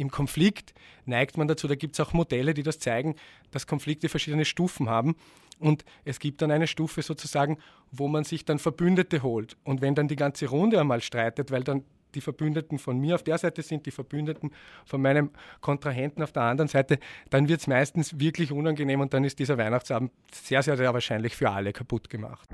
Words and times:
im 0.00 0.10
Konflikt 0.10 0.74
neigt 1.04 1.36
man 1.36 1.46
dazu, 1.46 1.68
da 1.68 1.74
gibt 1.74 1.94
es 1.94 2.00
auch 2.00 2.12
Modelle, 2.12 2.54
die 2.54 2.62
das 2.62 2.78
zeigen, 2.78 3.14
dass 3.50 3.66
Konflikte 3.66 4.08
verschiedene 4.08 4.44
Stufen 4.44 4.88
haben. 4.88 5.14
Und 5.58 5.84
es 6.04 6.18
gibt 6.18 6.40
dann 6.40 6.50
eine 6.50 6.66
Stufe 6.66 7.02
sozusagen, 7.02 7.58
wo 7.92 8.08
man 8.08 8.24
sich 8.24 8.46
dann 8.46 8.58
Verbündete 8.58 9.22
holt. 9.22 9.58
Und 9.62 9.82
wenn 9.82 9.94
dann 9.94 10.08
die 10.08 10.16
ganze 10.16 10.46
Runde 10.46 10.80
einmal 10.80 11.02
streitet, 11.02 11.50
weil 11.50 11.64
dann 11.64 11.84
die 12.14 12.22
Verbündeten 12.22 12.78
von 12.78 12.98
mir 12.98 13.14
auf 13.14 13.22
der 13.22 13.38
Seite 13.38 13.62
sind, 13.62 13.86
die 13.86 13.90
Verbündeten 13.90 14.50
von 14.84 15.02
meinem 15.02 15.30
Kontrahenten 15.60 16.22
auf 16.22 16.32
der 16.32 16.42
anderen 16.42 16.68
Seite, 16.68 16.98
dann 17.28 17.48
wird 17.48 17.60
es 17.60 17.66
meistens 17.66 18.18
wirklich 18.18 18.52
unangenehm 18.52 19.00
und 19.00 19.12
dann 19.12 19.22
ist 19.22 19.38
dieser 19.38 19.58
Weihnachtsabend 19.58 20.10
sehr, 20.32 20.62
sehr, 20.62 20.76
sehr 20.76 20.92
wahrscheinlich 20.92 21.36
für 21.36 21.50
alle 21.50 21.72
kaputt 21.72 22.08
gemacht. 22.08 22.48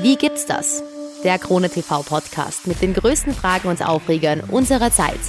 Wie 0.00 0.16
gibt's 0.16 0.46
das? 0.46 0.82
Der 1.24 1.38
Krone 1.38 1.70
TV 1.70 2.02
Podcast 2.02 2.66
mit 2.66 2.82
den 2.82 2.94
größten 2.94 3.32
Fragen 3.32 3.68
und 3.68 3.86
Aufregern 3.86 4.40
unserer 4.40 4.90
Zeit. 4.90 5.20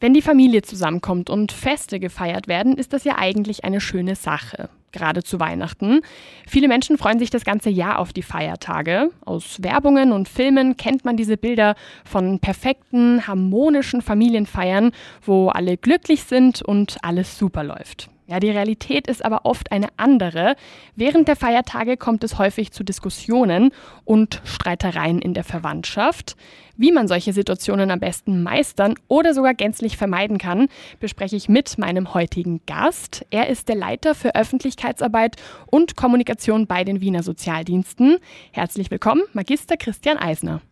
Wenn 0.00 0.14
die 0.14 0.22
Familie 0.22 0.62
zusammenkommt 0.62 1.28
und 1.28 1.52
Feste 1.52 2.00
gefeiert 2.00 2.48
werden, 2.48 2.78
ist 2.78 2.94
das 2.94 3.04
ja 3.04 3.16
eigentlich 3.18 3.64
eine 3.64 3.82
schöne 3.82 4.16
Sache 4.16 4.70
gerade 4.94 5.22
zu 5.22 5.40
Weihnachten. 5.40 6.00
Viele 6.46 6.68
Menschen 6.68 6.96
freuen 6.96 7.18
sich 7.18 7.28
das 7.28 7.44
ganze 7.44 7.68
Jahr 7.68 7.98
auf 7.98 8.12
die 8.12 8.22
Feiertage. 8.22 9.10
Aus 9.26 9.60
Werbungen 9.60 10.12
und 10.12 10.28
Filmen 10.28 10.76
kennt 10.78 11.04
man 11.04 11.16
diese 11.18 11.36
Bilder 11.36 11.74
von 12.04 12.38
perfekten, 12.38 13.26
harmonischen 13.26 14.00
Familienfeiern, 14.00 14.92
wo 15.20 15.48
alle 15.48 15.76
glücklich 15.76 16.22
sind 16.22 16.62
und 16.62 16.96
alles 17.02 17.36
super 17.36 17.64
läuft. 17.64 18.08
Ja, 18.26 18.40
die 18.40 18.50
Realität 18.50 19.06
ist 19.06 19.22
aber 19.22 19.44
oft 19.44 19.70
eine 19.70 19.88
andere. 19.98 20.56
Während 20.96 21.28
der 21.28 21.36
Feiertage 21.36 21.98
kommt 21.98 22.24
es 22.24 22.38
häufig 22.38 22.72
zu 22.72 22.82
Diskussionen 22.82 23.70
und 24.06 24.40
Streitereien 24.44 25.20
in 25.20 25.34
der 25.34 25.44
Verwandtschaft. 25.44 26.34
Wie 26.76 26.90
man 26.90 27.06
solche 27.06 27.34
Situationen 27.34 27.90
am 27.90 28.00
besten 28.00 28.42
meistern 28.42 28.94
oder 29.08 29.34
sogar 29.34 29.52
gänzlich 29.52 29.98
vermeiden 29.98 30.38
kann, 30.38 30.68
bespreche 31.00 31.36
ich 31.36 31.50
mit 31.50 31.76
meinem 31.76 32.14
heutigen 32.14 32.62
Gast. 32.66 33.26
Er 33.28 33.48
ist 33.48 33.68
der 33.68 33.76
Leiter 33.76 34.14
für 34.14 34.34
Öffentlichkeitsarbeit 34.34 35.36
und 35.66 35.94
Kommunikation 35.94 36.66
bei 36.66 36.82
den 36.82 37.02
Wiener 37.02 37.22
Sozialdiensten. 37.22 38.16
Herzlich 38.52 38.90
willkommen, 38.90 39.22
Magister 39.34 39.76
Christian 39.76 40.16
Eisner. 40.16 40.62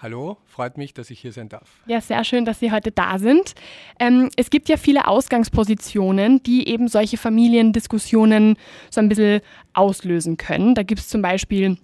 Hallo, 0.00 0.36
freut 0.46 0.78
mich, 0.78 0.94
dass 0.94 1.10
ich 1.10 1.18
hier 1.18 1.32
sein 1.32 1.48
darf. 1.48 1.80
Ja, 1.86 2.00
sehr 2.00 2.22
schön, 2.22 2.44
dass 2.44 2.60
Sie 2.60 2.70
heute 2.70 2.92
da 2.92 3.18
sind. 3.18 3.54
Ähm, 3.98 4.30
es 4.36 4.48
gibt 4.48 4.68
ja 4.68 4.76
viele 4.76 5.08
Ausgangspositionen, 5.08 6.40
die 6.44 6.68
eben 6.68 6.86
solche 6.86 7.16
Familiendiskussionen 7.16 8.56
so 8.90 9.00
ein 9.00 9.08
bisschen 9.08 9.40
auslösen 9.72 10.36
können. 10.36 10.76
Da 10.76 10.84
gibt 10.84 11.00
es 11.00 11.08
zum 11.08 11.20
Beispiel 11.20 11.78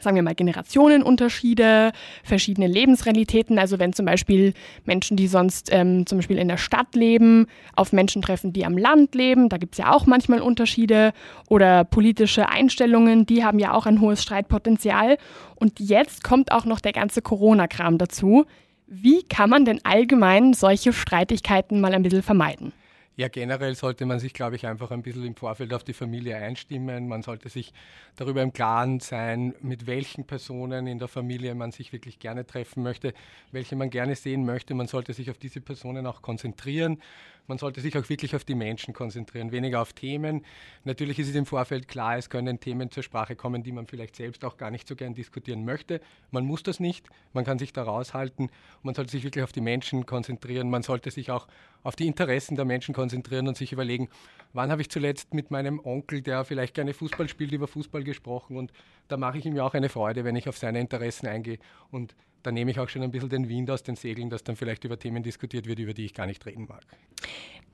sagen 0.00 0.16
wir 0.16 0.22
mal, 0.22 0.34
Generationenunterschiede, 0.34 1.92
verschiedene 2.22 2.66
Lebensrealitäten. 2.66 3.58
Also 3.58 3.78
wenn 3.78 3.92
zum 3.92 4.06
Beispiel 4.06 4.54
Menschen, 4.84 5.16
die 5.16 5.26
sonst 5.26 5.68
ähm, 5.72 6.06
zum 6.06 6.18
Beispiel 6.18 6.38
in 6.38 6.48
der 6.48 6.56
Stadt 6.56 6.94
leben, 6.94 7.46
auf 7.74 7.92
Menschen 7.92 8.22
treffen, 8.22 8.52
die 8.52 8.64
am 8.64 8.78
Land 8.78 9.14
leben, 9.14 9.48
da 9.48 9.56
gibt 9.56 9.74
es 9.74 9.78
ja 9.78 9.92
auch 9.92 10.06
manchmal 10.06 10.40
Unterschiede. 10.40 11.12
Oder 11.48 11.84
politische 11.84 12.48
Einstellungen, 12.48 13.26
die 13.26 13.44
haben 13.44 13.58
ja 13.58 13.72
auch 13.72 13.86
ein 13.86 14.00
hohes 14.00 14.22
Streitpotenzial. 14.22 15.18
Und 15.56 15.80
jetzt 15.80 16.22
kommt 16.22 16.52
auch 16.52 16.64
noch 16.64 16.80
der 16.80 16.92
ganze 16.92 17.22
Corona-Kram 17.22 17.98
dazu. 17.98 18.44
Wie 18.86 19.22
kann 19.22 19.50
man 19.50 19.64
denn 19.64 19.80
allgemein 19.84 20.54
solche 20.54 20.92
Streitigkeiten 20.92 21.80
mal 21.80 21.92
ein 21.92 22.02
bisschen 22.02 22.22
vermeiden? 22.22 22.72
Ja, 23.20 23.26
generell 23.26 23.74
sollte 23.74 24.06
man 24.06 24.20
sich, 24.20 24.32
glaube 24.32 24.54
ich, 24.54 24.64
einfach 24.64 24.92
ein 24.92 25.02
bisschen 25.02 25.24
im 25.24 25.34
Vorfeld 25.34 25.74
auf 25.74 25.82
die 25.82 25.92
Familie 25.92 26.36
einstimmen. 26.36 27.08
Man 27.08 27.22
sollte 27.22 27.48
sich 27.48 27.72
darüber 28.14 28.42
im 28.42 28.52
Klaren 28.52 29.00
sein, 29.00 29.56
mit 29.60 29.88
welchen 29.88 30.24
Personen 30.24 30.86
in 30.86 31.00
der 31.00 31.08
Familie 31.08 31.56
man 31.56 31.72
sich 31.72 31.92
wirklich 31.92 32.20
gerne 32.20 32.46
treffen 32.46 32.84
möchte, 32.84 33.12
welche 33.50 33.74
man 33.74 33.90
gerne 33.90 34.14
sehen 34.14 34.46
möchte. 34.46 34.72
Man 34.74 34.86
sollte 34.86 35.14
sich 35.14 35.32
auf 35.32 35.38
diese 35.38 35.60
Personen 35.60 36.06
auch 36.06 36.22
konzentrieren 36.22 37.02
man 37.48 37.58
sollte 37.58 37.80
sich 37.80 37.96
auch 37.98 38.08
wirklich 38.08 38.36
auf 38.36 38.44
die 38.44 38.54
Menschen 38.54 38.94
konzentrieren, 38.94 39.50
weniger 39.50 39.80
auf 39.80 39.92
Themen. 39.94 40.44
Natürlich 40.84 41.18
ist 41.18 41.28
es 41.28 41.34
im 41.34 41.46
Vorfeld 41.46 41.88
klar, 41.88 42.16
es 42.16 42.30
können 42.30 42.60
Themen 42.60 42.90
zur 42.90 43.02
Sprache 43.02 43.34
kommen, 43.34 43.62
die 43.62 43.72
man 43.72 43.86
vielleicht 43.86 44.14
selbst 44.16 44.44
auch 44.44 44.56
gar 44.56 44.70
nicht 44.70 44.86
so 44.86 44.94
gern 44.94 45.14
diskutieren 45.14 45.64
möchte. 45.64 46.00
Man 46.30 46.44
muss 46.44 46.62
das 46.62 46.78
nicht, 46.78 47.08
man 47.32 47.44
kann 47.44 47.58
sich 47.58 47.72
da 47.72 47.82
raushalten. 47.82 48.50
Man 48.82 48.94
sollte 48.94 49.10
sich 49.10 49.24
wirklich 49.24 49.42
auf 49.42 49.52
die 49.52 49.62
Menschen 49.62 50.06
konzentrieren. 50.06 50.70
Man 50.70 50.82
sollte 50.82 51.10
sich 51.10 51.30
auch 51.30 51.48
auf 51.82 51.96
die 51.96 52.06
Interessen 52.06 52.54
der 52.54 52.64
Menschen 52.64 52.94
konzentrieren 52.94 53.48
und 53.48 53.56
sich 53.56 53.72
überlegen, 53.72 54.08
wann 54.52 54.70
habe 54.70 54.82
ich 54.82 54.90
zuletzt 54.90 55.32
mit 55.32 55.50
meinem 55.50 55.80
Onkel, 55.80 56.20
der 56.20 56.44
vielleicht 56.44 56.74
gerne 56.74 56.92
Fußball 56.92 57.28
spielt, 57.28 57.52
über 57.52 57.66
Fußball 57.66 58.04
gesprochen. 58.04 58.56
Und 58.56 58.72
da 59.08 59.16
mache 59.16 59.38
ich 59.38 59.46
ihm 59.46 59.56
ja 59.56 59.64
auch 59.64 59.74
eine 59.74 59.88
Freude, 59.88 60.24
wenn 60.24 60.36
ich 60.36 60.48
auf 60.48 60.58
seine 60.58 60.80
Interessen 60.80 61.26
eingehe. 61.26 61.58
Und 61.90 62.14
da 62.42 62.50
nehme 62.52 62.70
ich 62.70 62.78
auch 62.78 62.88
schon 62.88 63.02
ein 63.02 63.10
bisschen 63.10 63.28
den 63.28 63.48
Wind 63.48 63.70
aus 63.70 63.82
den 63.82 63.96
Segeln, 63.96 64.30
dass 64.30 64.44
dann 64.44 64.56
vielleicht 64.56 64.84
über 64.84 64.98
Themen 64.98 65.22
diskutiert 65.22 65.66
wird, 65.66 65.78
über 65.78 65.94
die 65.94 66.04
ich 66.04 66.14
gar 66.14 66.26
nicht 66.26 66.44
reden 66.46 66.66
mag. 66.68 66.82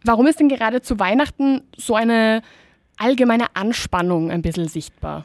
Warum 0.05 0.27
ist 0.27 0.41
denn 0.41 0.49
gerade 0.49 0.83
zu 0.83 0.99
Weihnachten 0.99 1.63
so 1.77 1.95
eine 1.95 2.43
allgemeine 2.97 3.57
Anspannung 3.57 4.31
ein 4.31 4.43
bisschen 4.43 4.69
sichtbar? 4.69 5.25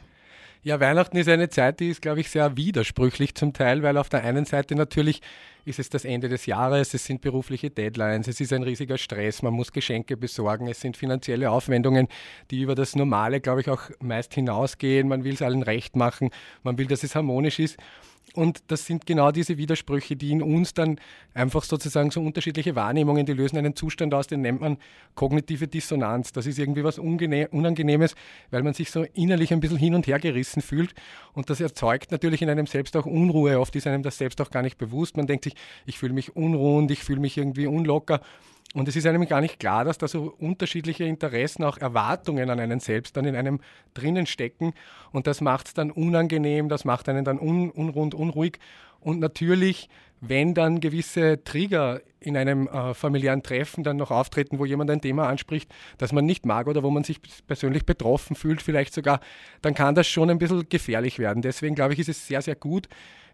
Ja, 0.61 0.79
Weihnachten 0.81 1.15
ist 1.15 1.29
eine 1.29 1.49
Zeit, 1.49 1.79
die 1.79 1.89
ist, 1.89 2.01
glaube 2.01 2.19
ich, 2.19 2.29
sehr 2.29 2.57
widersprüchlich 2.57 3.33
zum 3.33 3.53
Teil, 3.53 3.81
weil 3.81 3.97
auf 3.97 4.09
der 4.09 4.25
einen 4.25 4.43
Seite 4.43 4.75
natürlich 4.75 5.21
ist 5.63 5.79
es 5.79 5.89
das 5.89 6.03
Ende 6.03 6.27
des 6.27 6.45
Jahres, 6.47 6.93
es 6.93 7.05
sind 7.05 7.21
berufliche 7.21 7.69
Deadlines, 7.69 8.27
es 8.27 8.41
ist 8.41 8.51
ein 8.51 8.63
riesiger 8.63 8.97
Stress, 8.97 9.41
man 9.41 9.53
muss 9.53 9.71
Geschenke 9.71 10.17
besorgen, 10.17 10.67
es 10.67 10.81
sind 10.81 10.97
finanzielle 10.97 11.49
Aufwendungen, 11.51 12.07
die 12.51 12.61
über 12.61 12.75
das 12.75 12.95
Normale, 12.95 13.39
glaube 13.39 13.61
ich, 13.61 13.69
auch 13.69 13.83
meist 14.01 14.33
hinausgehen. 14.33 15.07
Man 15.07 15.23
will 15.23 15.33
es 15.33 15.41
allen 15.41 15.63
recht 15.63 15.95
machen, 15.95 16.29
man 16.63 16.77
will, 16.77 16.87
dass 16.87 17.03
es 17.03 17.15
harmonisch 17.15 17.59
ist. 17.59 17.77
Und 18.33 18.63
das 18.67 18.85
sind 18.85 19.05
genau 19.05 19.31
diese 19.31 19.57
Widersprüche, 19.57 20.15
die 20.15 20.31
in 20.31 20.41
uns 20.41 20.73
dann 20.73 20.99
einfach 21.33 21.63
sozusagen 21.63 22.11
so 22.11 22.21
unterschiedliche 22.21 22.75
Wahrnehmungen, 22.75 23.25
die 23.25 23.33
lösen 23.33 23.57
einen 23.57 23.75
Zustand 23.75 24.13
aus, 24.13 24.27
den 24.27 24.41
nennt 24.41 24.61
man 24.61 24.77
kognitive 25.15 25.67
Dissonanz. 25.67 26.31
Das 26.31 26.45
ist 26.45 26.59
irgendwie 26.59 26.83
was 26.83 26.99
Unangenehmes, 26.99 28.15
weil 28.51 28.63
man 28.63 28.73
sich 28.73 28.91
so 28.91 29.03
innerlich 29.13 29.51
ein 29.51 29.59
bisschen 29.59 29.77
hin 29.77 29.95
und 29.95 30.07
her 30.07 30.19
gerissen 30.19 30.61
fühlt. 30.61 30.93
Und 31.33 31.49
das 31.49 31.59
erzeugt 31.59 32.11
natürlich 32.11 32.41
in 32.41 32.49
einem 32.49 32.67
selbst 32.67 32.95
auch 32.95 33.05
Unruhe. 33.05 33.59
Oft 33.59 33.75
ist 33.75 33.87
einem 33.87 34.03
das 34.03 34.17
selbst 34.17 34.39
auch 34.41 34.51
gar 34.51 34.61
nicht 34.61 34.77
bewusst. 34.77 35.17
Man 35.17 35.27
denkt 35.27 35.43
sich, 35.43 35.55
ich 35.85 35.97
fühle 35.97 36.13
mich 36.13 36.35
unruhend, 36.35 36.91
ich 36.91 37.03
fühle 37.03 37.19
mich 37.19 37.37
irgendwie 37.37 37.67
unlocker. 37.67 38.21
Und 38.75 38.87
es 38.87 38.95
ist 38.95 39.07
einem 39.07 39.25
gar 39.27 39.41
nicht 39.41 39.59
klar, 39.59 39.83
dass 39.83 39.97
da 39.97 40.07
so 40.07 40.35
unterschiedliche 40.37 41.03
Interessen, 41.03 41.63
auch 41.63 41.77
Erwartungen 41.77 42.51
an 42.51 42.59
einen 42.59 42.79
selbst 42.79 43.17
dann 43.17 43.25
in 43.25 43.35
einem 43.35 43.61
drinnen 43.95 44.27
stecken. 44.27 44.73
Und 45.11 45.25
das 45.25 45.41
macht 45.41 45.67
es 45.67 45.73
dann 45.73 45.89
unangenehm, 45.89 46.69
das 46.69 46.85
macht 46.85 47.09
einen 47.09 47.25
dann 47.25 47.39
un 47.39 47.71
unrund, 47.71 48.13
unruhig. 48.13 48.59
Und 48.99 49.19
natürlich, 49.19 49.89
wenn 50.21 50.53
dann 50.53 50.81
gewisse 50.81 51.43
Trigger 51.43 52.01
in 52.19 52.37
einem 52.37 52.67
äh, 52.67 52.93
familiären 52.93 53.41
Treffen 53.41 53.83
dann 53.83 53.97
noch 53.97 54.11
auftreten, 54.11 54.59
wo 54.59 54.65
jemand 54.65 54.91
ein 54.91 55.01
Thema 55.01 55.27
anspricht, 55.27 55.73
das 55.97 56.11
man 56.11 56.25
nicht 56.25 56.45
mag 56.45 56.67
oder 56.67 56.83
wo 56.83 56.91
man 56.91 57.03
sich 57.03 57.19
persönlich 57.47 57.85
betroffen 57.85 58.35
fühlt, 58.35 58.61
vielleicht 58.61 58.93
sogar, 58.93 59.19
dann 59.61 59.73
kann 59.73 59.95
das 59.95 60.07
schon 60.07 60.29
ein 60.29 60.37
bisschen 60.37 60.67
gefährlich 60.69 61.17
werden. 61.17 61.41
Deswegen 61.41 61.75
glaube 61.75 61.93
ich, 61.93 61.99
ist 61.99 62.09
es 62.09 62.27
sehr, 62.27 62.41
sehr 62.41 62.55
gut, 62.55 62.87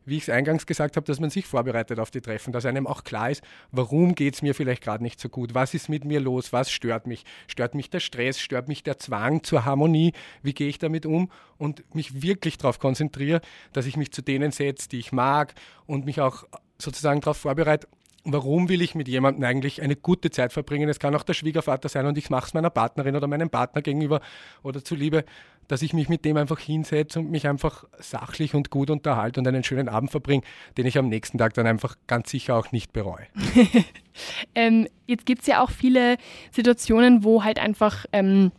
wie 0.06 0.18
ich 0.18 0.24
es 0.24 0.30
eingangs 0.30 0.66
gesagt 0.66 0.96
habe, 0.96 1.06
dass 1.06 1.20
man 1.20 1.30
sich 1.30 1.46
vorbereitet 1.46 2.00
auf 2.00 2.12
die 2.12 2.22
Treffen, 2.22 2.54
dass 2.54 2.66
einem 2.66 2.88
auch 2.88 3.04
klar 3.04 3.32
ist, 3.32 3.44
warum 3.72 4.16
geht 4.16 4.36
es 4.36 4.42
mir 4.42 4.56
vielleicht 4.56 4.84
gerade 4.84 5.04
nicht 5.04 5.20
so 5.20 5.30
gut, 5.30 5.54
was 5.54 5.74
ist 5.74 5.90
mit 5.90 6.06
mir 6.06 6.20
los, 6.20 6.54
was 6.54 6.72
stört 6.72 7.08
mich, 7.08 7.26
stört 7.48 7.76
mich 7.76 7.90
der 7.90 8.00
Stress, 8.00 8.40
stört 8.40 8.68
mich 8.68 8.84
der 8.84 9.00
Zwang 9.00 9.44
zur 9.44 9.66
Harmonie, 9.66 10.14
wie 10.44 10.54
gehe 10.54 10.70
ich 10.70 10.80
damit 10.80 11.06
um? 11.06 11.32
Und 11.58 11.84
mich 11.96 12.22
wirklich 12.22 12.58
darauf 12.58 12.80
konzentriere, 12.80 13.42
dass 13.74 13.86
ich 13.86 13.98
mich 13.98 14.12
zu 14.12 14.22
denen 14.22 14.52
setze, 14.52 14.90
die 14.90 15.00
ich 15.00 15.12
mag 15.12 15.54
und 15.86 16.06
mich 16.06 16.22
auch 16.22 16.44
sozusagen 16.78 17.22
darauf 17.22 17.38
vorbereite, 17.38 17.88
warum 18.26 18.70
will 18.70 18.82
ich 18.82 18.96
mit 18.96 19.08
jemandem 19.08 19.44
eigentlich 19.44 19.82
eine 19.82 19.96
gute 19.96 20.32
Zeit 20.32 20.52
verbringen? 20.52 20.90
Es 20.90 21.00
kann 21.00 21.16
auch 21.16 21.24
der 21.24 21.34
Schwiegervater 21.34 21.88
sein 21.88 22.06
und 22.08 22.18
ich 22.18 22.30
mache 22.30 22.48
es 22.48 22.54
meiner 22.54 22.72
Partnerin 22.72 23.16
oder 23.16 23.28
meinem 23.28 23.50
Partner 23.50 23.82
gegenüber 23.82 24.20
oder 24.64 24.84
zuliebe, 24.84 25.24
dass 25.68 25.82
ich 25.82 25.94
mich 25.94 26.10
mit 26.10 26.26
dem 26.26 26.38
einfach 26.38 26.60
hinsetze 26.60 27.20
und 27.20 27.32
mich 27.32 27.48
einfach 27.48 27.86
sachlich 28.00 28.54
und 28.54 28.70
gut 28.70 28.90
unterhalte 28.90 29.40
und 29.40 29.48
einen 29.48 29.64
schönen 29.64 29.90
Abend 29.90 30.12
verbringe, 30.12 30.44
den 30.78 30.86
ich 30.86 30.98
am 30.98 31.10
nächsten 31.10 31.38
Tag 31.38 31.54
dann 31.54 31.68
einfach 31.68 31.96
ganz 32.08 32.30
sicher 32.30 32.56
auch 32.56 32.72
nicht 32.72 32.94
bereue. 32.94 33.26
ähm, 34.56 34.88
jetzt 35.08 35.26
gibt 35.26 35.42
es 35.42 35.48
ja 35.48 35.64
auch 35.64 35.72
viele 35.72 36.18
Situationen, 36.52 37.24
wo 37.24 37.44
halt 37.44 37.60
einfach 37.60 38.06
ähm, 38.14 38.52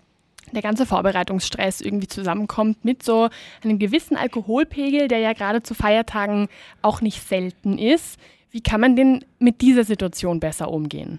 der 0.53 0.63
ganze 0.63 0.87
Vorbereitungsstress 0.87 1.81
irgendwie 1.81 2.07
zusammenkommt 2.07 2.85
mit 2.85 3.03
so 3.03 3.29
einem 3.63 3.79
gewissen 3.79 4.17
Alkoholpegel, 4.17 5.09
der 5.09 5.19
ja 5.19 5.33
gerade 5.33 5.63
zu 5.63 5.75
Feiertagen 5.75 6.49
auch 6.83 7.01
nicht 7.01 7.23
selten 7.27 7.79
ist. 7.79 8.19
Wie 8.51 8.61
kann 8.61 8.81
man 8.81 8.97
denn 8.97 9.25
mit 9.39 9.61
dieser 9.61 9.85
Situation 9.85 10.41
besser 10.41 10.71
umgehen? 10.71 11.19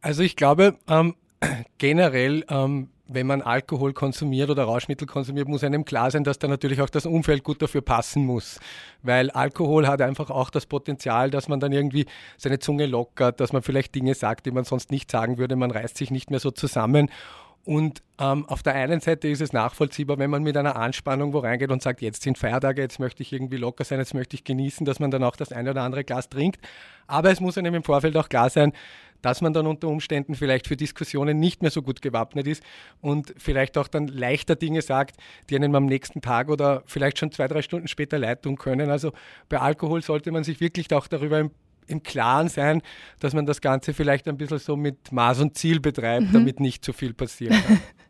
Also 0.00 0.22
ich 0.22 0.36
glaube, 0.36 0.76
ähm, 0.88 1.14
generell, 1.78 2.44
ähm, 2.48 2.88
wenn 3.14 3.26
man 3.26 3.42
Alkohol 3.42 3.92
konsumiert 3.92 4.50
oder 4.50 4.64
Rauschmittel 4.64 5.06
konsumiert, 5.06 5.48
muss 5.48 5.64
einem 5.64 5.84
klar 5.84 6.10
sein, 6.10 6.24
dass 6.24 6.38
da 6.38 6.48
natürlich 6.48 6.80
auch 6.80 6.90
das 6.90 7.06
Umfeld 7.06 7.44
gut 7.44 7.62
dafür 7.62 7.80
passen 7.80 8.24
muss. 8.24 8.60
Weil 9.02 9.30
Alkohol 9.30 9.86
hat 9.86 10.02
einfach 10.02 10.30
auch 10.30 10.50
das 10.50 10.66
Potenzial, 10.66 11.30
dass 11.30 11.48
man 11.48 11.60
dann 11.60 11.72
irgendwie 11.72 12.06
seine 12.36 12.58
Zunge 12.58 12.86
lockert, 12.86 13.40
dass 13.40 13.52
man 13.52 13.62
vielleicht 13.62 13.94
Dinge 13.94 14.14
sagt, 14.14 14.46
die 14.46 14.50
man 14.50 14.64
sonst 14.64 14.90
nicht 14.90 15.10
sagen 15.10 15.38
würde. 15.38 15.56
Man 15.56 15.70
reißt 15.70 15.96
sich 15.96 16.10
nicht 16.10 16.30
mehr 16.30 16.40
so 16.40 16.50
zusammen. 16.50 17.08
Und 17.64 18.02
ähm, 18.18 18.46
auf 18.46 18.62
der 18.62 18.74
einen 18.74 19.00
Seite 19.00 19.28
ist 19.28 19.40
es 19.40 19.54
nachvollziehbar, 19.54 20.18
wenn 20.18 20.28
man 20.28 20.42
mit 20.42 20.56
einer 20.56 20.76
Anspannung 20.76 21.32
wo 21.32 21.38
reingeht 21.38 21.70
und 21.70 21.82
sagt, 21.82 22.02
jetzt 22.02 22.22
sind 22.22 22.36
Feiertage, 22.36 22.82
jetzt 22.82 23.00
möchte 23.00 23.22
ich 23.22 23.32
irgendwie 23.32 23.56
locker 23.56 23.84
sein, 23.84 23.98
jetzt 23.98 24.12
möchte 24.12 24.36
ich 24.36 24.44
genießen, 24.44 24.84
dass 24.84 25.00
man 25.00 25.10
dann 25.10 25.24
auch 25.24 25.34
das 25.34 25.50
eine 25.50 25.70
oder 25.70 25.82
andere 25.82 26.04
Glas 26.04 26.28
trinkt. 26.28 26.60
Aber 27.06 27.30
es 27.30 27.40
muss 27.40 27.56
einem 27.56 27.74
im 27.74 27.82
Vorfeld 27.82 28.16
auch 28.18 28.28
klar 28.28 28.50
sein, 28.50 28.72
dass 29.24 29.40
man 29.40 29.54
dann 29.54 29.66
unter 29.66 29.88
Umständen 29.88 30.34
vielleicht 30.34 30.66
für 30.66 30.76
Diskussionen 30.76 31.40
nicht 31.40 31.62
mehr 31.62 31.70
so 31.70 31.80
gut 31.80 32.02
gewappnet 32.02 32.46
ist 32.46 32.62
und 33.00 33.32
vielleicht 33.38 33.78
auch 33.78 33.88
dann 33.88 34.06
leichter 34.06 34.54
Dinge 34.54 34.82
sagt, 34.82 35.16
die 35.48 35.56
einem 35.56 35.74
am 35.74 35.86
nächsten 35.86 36.20
Tag 36.20 36.50
oder 36.50 36.82
vielleicht 36.84 37.18
schon 37.18 37.32
zwei, 37.32 37.48
drei 37.48 37.62
Stunden 37.62 37.88
später 37.88 38.18
leid 38.18 38.42
tun 38.42 38.56
können. 38.56 38.90
Also 38.90 39.12
bei 39.48 39.58
Alkohol 39.58 40.02
sollte 40.02 40.30
man 40.30 40.44
sich 40.44 40.60
wirklich 40.60 40.92
auch 40.92 41.06
darüber 41.06 41.38
im 41.38 41.50
im 41.86 42.02
Klaren 42.02 42.48
sein, 42.48 42.80
dass 43.20 43.34
man 43.34 43.44
das 43.44 43.60
Ganze 43.60 43.92
vielleicht 43.92 44.26
ein 44.26 44.38
bisschen 44.38 44.58
so 44.58 44.74
mit 44.74 45.12
Maß 45.12 45.40
und 45.40 45.58
Ziel 45.58 45.80
betreibt, 45.80 46.28
mhm. 46.28 46.32
damit 46.32 46.58
nicht 46.58 46.82
zu 46.82 46.94
viel 46.94 47.12
passiert. 47.12 47.52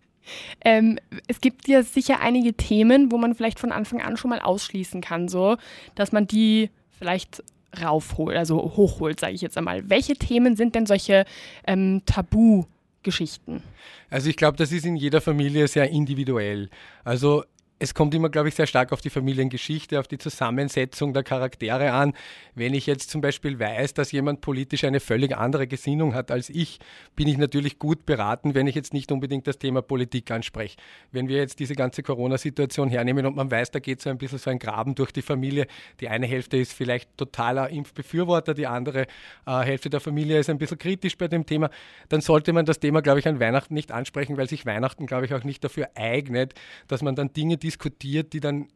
ähm, 0.65 0.97
es 1.27 1.41
gibt 1.41 1.67
ja 1.67 1.83
sicher 1.83 2.21
einige 2.21 2.55
Themen, 2.55 3.11
wo 3.11 3.19
man 3.19 3.35
vielleicht 3.35 3.59
von 3.59 3.73
Anfang 3.73 4.01
an 4.01 4.17
schon 4.17 4.31
mal 4.31 4.39
ausschließen 4.39 5.01
kann, 5.01 5.27
so 5.27 5.57
dass 5.97 6.13
man 6.13 6.29
die 6.29 6.71
vielleicht 6.97 7.43
raufholt, 7.83 8.37
also 8.37 8.57
hochholt, 8.77 9.21
sage 9.21 9.35
ich 9.35 9.41
jetzt 9.41 9.57
einmal. 9.59 9.89
Welche 9.89 10.15
Themen 10.15 10.57
sind 10.57 10.75
denn 10.75 10.87
solche 10.87 11.25
ähm, 11.67 12.03
Tabu-Geschichten? 12.07 13.63
Also 14.11 14.31
ich 14.31 14.37
glaube, 14.37 14.57
das 14.57 14.73
ist 14.73 14.85
in 14.87 14.97
jeder 14.97 15.21
Familie 15.21 15.69
sehr 15.69 15.91
individuell. 15.91 16.71
Also 17.05 17.45
es 17.81 17.93
kommt 17.93 18.15
immer, 18.15 18.31
glaube 18.31 18.49
ich, 18.49 18.55
sehr 18.55 18.69
stark 18.69 18.93
auf 18.93 19.01
die 19.01 19.11
Familiengeschichte, 19.11 19.99
auf 19.99 20.07
die 20.07 20.19
Zusammensetzung 20.19 21.13
der 21.13 21.25
Charaktere 21.25 21.93
an. 21.93 22.15
Wenn 22.55 22.73
ich 22.73 22.87
jetzt 22.87 23.11
zum 23.11 23.21
Beispiel 23.21 23.59
weiß, 23.59 23.95
dass 23.95 24.13
jemand 24.13 24.41
politisch 24.43 24.85
eine 24.85 25.01
völlig 25.01 25.37
andere 25.37 25.67
Gesinnung 25.67 26.15
hat 26.15 26.31
als 26.31 26.51
ich, 26.51 26.79
bin 27.17 27.27
ich 27.27 27.37
natürlich 27.37 27.81
gut 27.81 28.07
beraten, 28.07 28.55
wenn 28.55 28.69
ich 28.69 28.77
jetzt 28.77 28.95
nicht 28.95 29.11
unbedingt 29.11 29.49
das 29.49 29.59
Thema 29.59 29.83
Politik 29.83 30.31
anspreche. 30.31 30.77
Wenn 31.11 31.29
wir 31.29 31.39
jetzt 31.39 31.59
diese 31.59 31.75
ganze 31.75 32.05
Corona-Situation 32.05 32.89
hernehmen 32.89 33.27
und 33.27 33.35
man 33.35 33.51
weiß, 33.51 33.73
da 33.73 33.81
geht 33.81 34.01
so 34.01 34.09
ein 34.09 34.19
bisschen 34.19 34.39
so 34.39 34.51
ein 34.51 34.61
Graben 34.61 34.95
durch 34.95 35.11
die 35.11 35.23
Familie. 35.23 35.67
Die 36.01 36.09
eine 36.09 36.27
Hälfte 36.27 36.57
ist 36.57 36.73
vielleicht 36.73 37.17
totaler 37.17 37.71
Impfbefürworter, 37.71 38.55
die 38.55 38.69
andere 38.69 39.07
äh, 39.47 39.61
Hälfte 39.63 39.91
der 39.91 40.01
Familie 40.01 40.39
ist 40.39 40.49
ein 40.49 40.59
bisschen 40.59 40.79
kritisch 40.79 41.19
bei 41.19 41.27
dem 41.27 41.45
Thema. 41.45 41.71
Dann 42.09 42.21
sollte 42.21 42.53
man 42.53 42.67
das 42.67 42.79
Thema, 42.79 43.03
glaube 43.03 43.19
ich, 43.19 43.27
an 43.27 43.41
Weihnachten 43.41 43.75
nicht 43.75 43.91
ansprechen, 43.91 44.37
weil 44.37 44.49
sich 44.49 44.65
Weihnachten, 44.65 45.07
glaube 45.07 45.27
ich, 45.27 45.35
auch 45.35 45.43
nicht 45.43 45.65
dafür 45.65 45.89
eignet, 45.97 46.55
dass 46.87 47.03
man 47.03 47.17
dann 47.17 47.33
Dinge, 47.33 47.57
diskutiert, 47.65 48.33
die 48.33 48.41
dann 48.41 48.69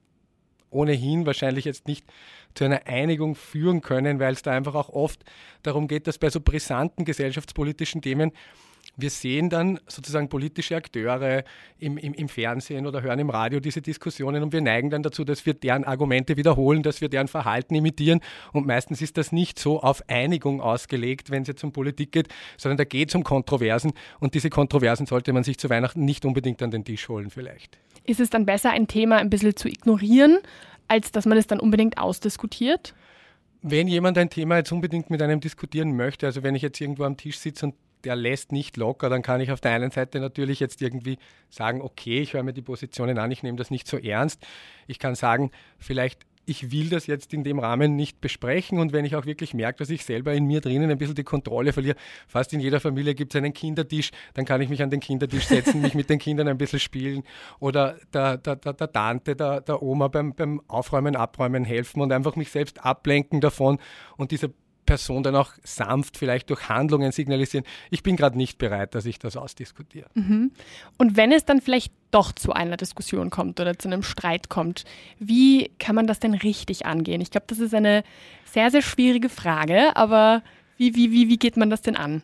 ohnehin 0.71 1.27
wahrscheinlich 1.27 1.65
jetzt 1.65 1.87
nicht 1.87 2.07
zu 2.55 2.65
einer 2.65 2.87
Einigung 2.87 3.35
führen 3.35 3.81
können, 3.81 4.21
weil 4.21 4.35
es 4.35 4.43
da 4.43 4.53
einfach 4.53 4.75
auch 4.75 4.91
oft 4.91 5.25
darum 5.63 5.89
geht, 5.89 6.07
dass 6.07 6.19
bei 6.19 6.31
so 6.31 6.41
brisanten 6.41 7.05
gesellschaftspolitischen 7.05 8.03
Themen 8.03 8.33
wir 8.99 9.11
sehen 9.11 9.49
dann 9.49 9.79
sozusagen 9.87 10.29
politische 10.29 10.77
Akteure 10.77 11.45
im, 11.79 11.97
im, 11.97 12.15
im, 12.15 12.29
Fernsehen 12.29 12.85
oder 12.85 13.01
hören 13.01 13.21
im 13.21 13.31
Radio 13.31 13.61
diese 13.61 13.81
Diskussionen 13.81 14.43
und 14.43 14.53
wir 14.53 14.61
neigen 14.61 14.91
dann 14.91 15.05
dazu, 15.05 15.25
dass 15.25 15.47
wir 15.47 15.55
deren 15.55 15.85
Argumente 15.85 16.37
wiederholen, 16.37 16.83
dass 16.83 17.01
wir 17.01 17.09
deren 17.09 17.29
Verhalten 17.29 17.77
imitieren 17.77 18.21
und 18.53 18.67
meistens 18.67 19.01
ist 19.01 19.17
das 19.17 19.31
nicht 19.31 19.59
so 19.59 19.81
auf 19.81 20.03
Einigung 20.09 20.61
ausgelegt, 20.61 21.31
wenn 21.31 21.43
es 21.43 21.49
jetzt 21.49 21.63
um 21.63 21.71
Politik 21.71 22.11
geht, 22.11 22.29
sondern 22.57 22.77
da 22.77 22.85
geht 22.85 23.11
es 23.11 23.15
um 23.15 23.23
Kontroversen 23.23 23.93
und 24.19 24.35
diese 24.35 24.51
Kontroversen 24.51 25.07
sollte 25.07 25.33
man 25.33 25.45
sich 25.45 25.59
zu 25.59 25.71
Weihnachten 25.71 26.05
nicht 26.05 26.25
unbedingt 26.25 26.61
an 26.61 26.73
den 26.73 26.85
Tisch 26.85 27.09
holen 27.09 27.31
vielleicht. 27.31 27.79
Ist 28.05 28.19
es 28.19 28.31
dann 28.31 28.47
besser, 28.47 28.71
ein 28.71 28.89
Thema 28.89 29.19
ein 29.19 29.31
bisschen 29.31 29.55
zu 29.55 29.69
ignorieren, 29.69 30.39
als 30.89 31.13
dass 31.13 31.25
man 31.25 31.39
es 31.39 31.47
dann 31.47 31.61
unbedingt 31.61 31.99
ausdiskutiert? 31.99 32.95
Wenn 33.63 33.87
jemand 33.87 34.19
ein 34.19 34.31
Thema 34.31 34.57
jetzt 34.57 34.73
unbedingt 34.73 35.11
mit 35.11 35.23
einem 35.23 35.41
diskutieren 35.41 35.95
möchte, 35.95 36.27
also 36.27 36.43
wenn 36.43 36.57
ich 36.57 36.63
jetzt 36.63 36.81
irgendwo 36.81 37.05
am 37.05 37.17
Tisch 37.17 37.39
sitze 37.39 37.67
und 37.67 37.75
der 38.05 38.17
lässt 38.17 38.53
nicht 38.53 38.77
locker, 38.77 39.09
dann 39.09 39.23
kann 39.23 39.41
ich 39.41 39.51
auf 39.51 39.61
der 39.61 39.73
einen 39.73 39.91
Seite 39.91 40.21
natürlich 40.21 40.61
jetzt 40.61 40.83
irgendwie 40.83 41.19
sagen, 41.51 41.81
okay, 41.83 42.21
ich 42.21 42.35
höre 42.35 42.43
mir 42.43 42.53
die 42.53 42.63
Positionen 42.63 43.19
an, 43.19 43.31
ich 43.31 43.43
nehme 43.43 43.57
das 43.57 43.71
nicht 43.71 43.87
so 43.87 43.99
ernst. 43.99 44.47
Ich 44.87 44.99
kann 44.99 45.15
sagen, 45.15 45.51
vielleicht 45.79 46.27
ich 46.49 46.73
will 46.73 46.89
das 46.89 47.07
jetzt 47.07 47.35
in 47.35 47.45
dem 47.45 47.59
Rahmen 47.59 47.95
nicht 47.95 48.23
besprechen 48.23 48.79
und 48.79 48.95
wenn 48.95 49.05
ich 49.05 49.15
auch 49.17 49.27
wirklich 49.27 49.53
merke, 49.53 49.81
dass 49.81 49.91
ich 49.91 50.05
selber 50.05 50.33
in 50.33 50.47
mir 50.47 50.63
drinnen 50.63 50.91
ein 50.91 50.97
bisschen 50.97 51.15
die 51.15 51.25
Kontrolle 51.25 51.75
verliere, 51.75 51.97
fast 52.27 52.55
in 52.55 52.61
jeder 52.61 52.81
Familie 52.81 53.15
gibt 53.15 53.35
es 53.35 53.39
einen 53.39 53.53
Kindertisch, 53.53 54.11
dann 54.33 54.47
kann 54.47 54.63
ich 54.63 54.71
mich 54.71 54.83
an 54.83 54.89
den 54.89 55.01
Kindertisch 55.01 55.45
setzen, 55.45 55.83
mich 55.83 55.95
mit 55.95 56.09
den 56.09 56.19
Kindern 56.19 56.49
ein 56.49 56.57
bisschen 56.57 56.81
spielen 56.81 57.23
oder 57.61 57.97
der, 58.15 58.39
der, 58.39 58.57
der, 58.57 58.73
der 58.73 58.93
Tante, 58.93 59.37
der, 59.37 59.61
der 59.61 59.83
Oma 59.83 60.09
beim, 60.09 60.33
beim 60.35 60.63
Aufräumen, 60.69 61.17
Abräumen 61.17 61.65
helfen 61.65 62.01
und 62.01 62.13
einfach 62.13 62.35
mich 62.35 62.51
selbst 62.51 62.83
ablenken 62.83 63.43
davon 63.43 63.79
und 64.17 64.31
diese 64.31 64.55
Person 64.89 65.23
dann 65.23 65.37
auch 65.37 65.53
sanft 65.65 66.17
vielleicht 66.17 66.49
durch 66.49 66.71
Handlungen 66.71 67.13
signalisieren, 67.13 67.67
ich 67.91 68.03
bin 68.03 68.17
gerade 68.17 68.39
nicht 68.39 68.57
bereit, 68.57 68.95
dass 68.95 69.05
ich 69.05 69.19
das 69.19 69.37
ausdiskutiere. 69.37 70.09
Mhm. 70.15 70.51
Und 70.97 71.15
wenn 71.15 71.31
es 71.31 71.45
dann 71.45 71.61
vielleicht 71.61 71.93
doch 72.11 72.33
zu 72.33 72.55
einer 72.55 72.79
Diskussion 72.79 73.29
kommt 73.29 73.61
oder 73.61 73.79
zu 73.79 73.89
einem 73.89 74.03
Streit 74.03 74.49
kommt, 74.49 74.87
wie 75.19 75.71
kann 75.79 75.95
man 75.95 76.07
das 76.07 76.21
denn 76.21 76.33
richtig 76.33 76.87
angehen? 76.87 77.21
Ich 77.21 77.31
glaube, 77.31 77.45
das 77.49 77.59
ist 77.59 77.75
eine 77.75 78.03
sehr, 78.47 78.71
sehr 78.71 78.81
schwierige 78.81 79.29
Frage, 79.29 79.95
aber 79.95 80.43
wie, 80.79 80.95
wie, 80.95 81.13
wie, 81.13 81.29
wie 81.29 81.37
geht 81.37 81.59
man 81.59 81.69
das 81.69 81.83
denn 81.83 81.97
an? 81.97 82.23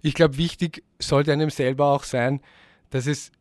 Ich 0.00 0.14
glaube, 0.14 0.38
wichtig 0.38 0.84
sollte 1.00 1.32
einem 1.32 1.50
selber 1.50 1.86
auch 1.86 2.04
sein, 2.04 2.40
dass 2.90 3.08
es 3.08 3.32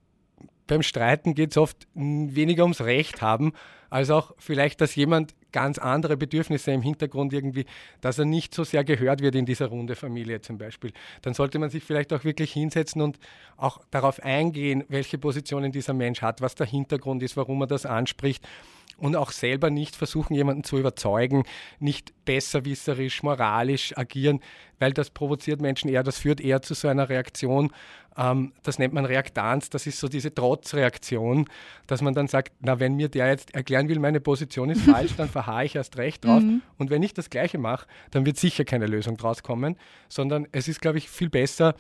beim 0.65 0.81
Streiten 0.81 1.35
geht 1.35 1.51
es 1.51 1.57
oft 1.57 1.87
weniger 1.93 2.63
ums 2.63 2.81
Recht 2.81 3.21
haben, 3.21 3.53
als 3.91 4.09
auch 4.09 4.33
vielleicht, 4.39 4.81
dass 4.81 4.95
jemand 4.95 5.35
ganz 5.51 5.77
andere 5.77 6.17
Bedürfnisse 6.17 6.71
im 6.71 6.81
Hintergrund 6.81 7.33
irgendwie, 7.33 7.65
dass 8.01 8.19
er 8.19 8.25
nicht 8.25 8.53
so 8.53 8.63
sehr 8.63 8.83
gehört 8.83 9.21
wird 9.21 9.35
in 9.35 9.45
dieser 9.45 9.67
Runde 9.67 9.95
Familie 9.95 10.41
zum 10.41 10.57
Beispiel. 10.57 10.91
Dann 11.21 11.33
sollte 11.33 11.59
man 11.59 11.69
sich 11.69 11.83
vielleicht 11.83 12.13
auch 12.13 12.23
wirklich 12.23 12.51
hinsetzen 12.51 13.01
und 13.01 13.19
auch 13.55 13.79
darauf 13.91 14.23
eingehen, 14.23 14.83
welche 14.89 15.17
Positionen 15.17 15.71
dieser 15.71 15.93
Mensch 15.93 16.21
hat, 16.21 16.41
was 16.41 16.55
der 16.55 16.67
Hintergrund 16.67 17.23
ist, 17.23 17.37
warum 17.37 17.61
er 17.61 17.67
das 17.67 17.85
anspricht 17.85 18.47
und 18.97 19.15
auch 19.15 19.31
selber 19.31 19.69
nicht 19.69 19.95
versuchen, 19.95 20.33
jemanden 20.33 20.63
zu 20.63 20.77
überzeugen, 20.77 21.43
nicht 21.79 22.13
besserwisserisch, 22.25 23.23
moralisch 23.23 23.97
agieren, 23.97 24.41
weil 24.79 24.93
das 24.93 25.09
provoziert 25.09 25.61
Menschen 25.61 25.89
eher, 25.89 26.03
das 26.03 26.19
führt 26.19 26.41
eher 26.41 26.61
zu 26.61 26.73
so 26.73 26.87
einer 26.87 27.09
Reaktion, 27.09 27.71
ähm, 28.17 28.53
das 28.63 28.79
nennt 28.79 28.93
man 28.93 29.05
Reaktanz, 29.05 29.69
das 29.69 29.87
ist 29.87 29.99
so 29.99 30.07
diese 30.07 30.33
Trotzreaktion, 30.33 31.47
dass 31.85 32.01
man 32.01 32.13
dann 32.13 32.27
sagt, 32.27 32.51
na, 32.59 32.79
wenn 32.79 32.95
mir 32.95 33.09
der 33.09 33.27
jetzt 33.27 33.53
erklären 33.53 33.87
will, 33.87 33.99
meine 33.99 34.19
Position 34.19 34.69
ist 34.69 34.81
falsch, 34.81 35.15
dann 35.15 35.29
verharre 35.29 35.65
ich 35.65 35.75
erst 35.75 35.97
recht 35.97 36.25
drauf. 36.25 36.41
Mhm. 36.47 36.61
Und 36.77 36.91
wenn 36.91 37.01
ich 37.01 37.13
das 37.15 37.31
Gleiche 37.31 37.57
mache, 37.57 37.87
dann 38.11 38.25
wird 38.25 38.37
sicher 38.37 38.63
keine 38.63 38.85
Lösung 38.85 39.17
draus 39.17 39.41
kommen, 39.41 39.75
sondern 40.07 40.47
es 40.51 40.67
ist, 40.67 40.81
glaube 40.81 40.99
ich, 40.99 41.09
viel 41.09 41.29
besser, 41.29 41.73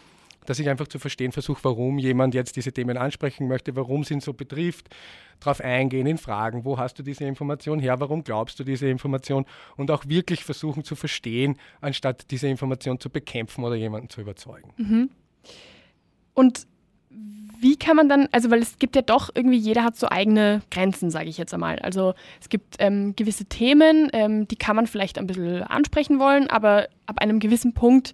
dass 0.47 0.59
ich 0.59 0.69
einfach 0.69 0.87
zu 0.87 0.97
verstehen 0.97 1.31
versuche, 1.31 1.59
warum 1.63 1.99
jemand 1.99 2.33
jetzt 2.33 2.55
diese 2.55 2.71
Themen 2.71 2.97
ansprechen 2.97 3.47
möchte, 3.47 3.75
warum 3.75 4.01
es 4.01 4.11
ihn 4.11 4.21
so 4.21 4.33
betrifft, 4.33 4.87
darauf 5.39 5.61
eingehen, 5.61 6.07
in 6.07 6.17
Fragen, 6.17 6.65
wo 6.65 6.77
hast 6.77 6.97
du 6.97 7.03
diese 7.03 7.25
Information 7.25 7.79
her, 7.79 7.99
warum 7.99 8.23
glaubst 8.23 8.59
du 8.59 8.63
diese 8.63 8.87
Information 8.87 9.45
und 9.75 9.91
auch 9.91 10.07
wirklich 10.07 10.43
versuchen 10.43 10.83
zu 10.83 10.95
verstehen, 10.95 11.57
anstatt 11.81 12.31
diese 12.31 12.47
Information 12.47 12.99
zu 12.99 13.09
bekämpfen 13.09 13.63
oder 13.63 13.75
jemanden 13.75 14.09
zu 14.09 14.21
überzeugen. 14.21 14.71
Mhm. 14.77 15.09
Und 16.33 16.65
wie 17.59 17.75
kann 17.75 17.97
man 17.97 18.07
dann, 18.07 18.29
also 18.31 18.49
weil 18.51 18.61
es 18.61 18.77
gibt 18.77 18.95
ja 18.95 19.01
doch 19.01 19.29
irgendwie, 19.33 19.57
jeder 19.57 19.83
hat 19.83 19.97
so 19.97 20.07
eigene 20.09 20.61
Grenzen, 20.71 21.09
sage 21.09 21.29
ich 21.29 21.37
jetzt 21.37 21.53
einmal. 21.53 21.79
Also 21.79 22.13
es 22.39 22.49
gibt 22.49 22.75
ähm, 22.79 23.15
gewisse 23.15 23.45
Themen, 23.45 24.09
ähm, 24.13 24.47
die 24.47 24.55
kann 24.55 24.75
man 24.75 24.87
vielleicht 24.87 25.17
ein 25.17 25.27
bisschen 25.27 25.63
ansprechen 25.63 26.19
wollen, 26.19 26.49
aber 26.49 26.87
ab 27.05 27.19
einem 27.19 27.39
gewissen 27.39 27.73
Punkt 27.73 28.13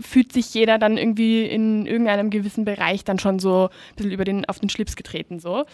fühlt 0.00 0.32
sich 0.32 0.52
jeder 0.54 0.78
dann 0.78 0.96
irgendwie 0.96 1.44
in 1.44 1.86
irgendeinem 1.86 2.30
gewissen 2.30 2.64
Bereich 2.64 3.04
dann 3.04 3.18
schon 3.18 3.38
so 3.38 3.68
ein 3.90 3.96
bisschen 3.96 4.12
über 4.12 4.24
den, 4.24 4.44
auf 4.46 4.58
den 4.58 4.68
Schlips 4.68 4.96
getreten. 4.96 5.40
So. 5.40 5.64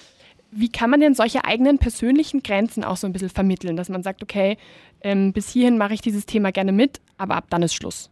Wie 0.50 0.70
kann 0.70 0.90
man 0.90 1.00
denn 1.00 1.14
solche 1.14 1.44
eigenen 1.44 1.78
persönlichen 1.78 2.42
Grenzen 2.42 2.84
auch 2.84 2.96
so 2.96 3.06
ein 3.06 3.12
bisschen 3.12 3.30
vermitteln, 3.30 3.76
dass 3.76 3.88
man 3.88 4.02
sagt, 4.02 4.22
okay, 4.22 4.56
ähm, 5.02 5.32
bis 5.32 5.50
hierhin 5.50 5.78
mache 5.78 5.94
ich 5.94 6.00
dieses 6.00 6.26
Thema 6.26 6.52
gerne 6.52 6.72
mit, 6.72 7.00
aber 7.18 7.34
ab 7.36 7.46
dann 7.50 7.62
ist 7.62 7.74
Schluss? 7.74 8.10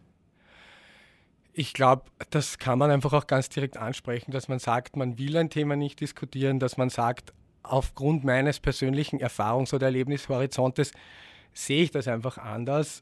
Ich 1.53 1.73
glaube, 1.73 2.03
das 2.31 2.57
kann 2.57 2.77
man 2.77 2.91
einfach 2.91 3.13
auch 3.13 3.27
ganz 3.27 3.47
direkt 3.47 3.77
ansprechen, 3.77 4.31
dass 4.31 4.49
man 4.49 4.59
sagt, 4.59 4.97
man 4.97 5.17
will 5.17 5.37
ein 5.37 5.49
Thema 5.49 5.77
nicht 5.77 6.01
diskutieren, 6.01 6.59
dass 6.59 6.75
man 6.75 6.89
sagt, 6.89 7.33
aufgrund 7.63 8.23
meines 8.25 8.59
persönlichen 8.59 9.19
Erfahrungs- 9.19 9.73
oder 9.73 9.87
Erlebnishorizontes 9.87 10.91
sehe 11.53 11.83
ich 11.83 11.91
das 11.91 12.07
einfach 12.07 12.37
anders 12.37 13.01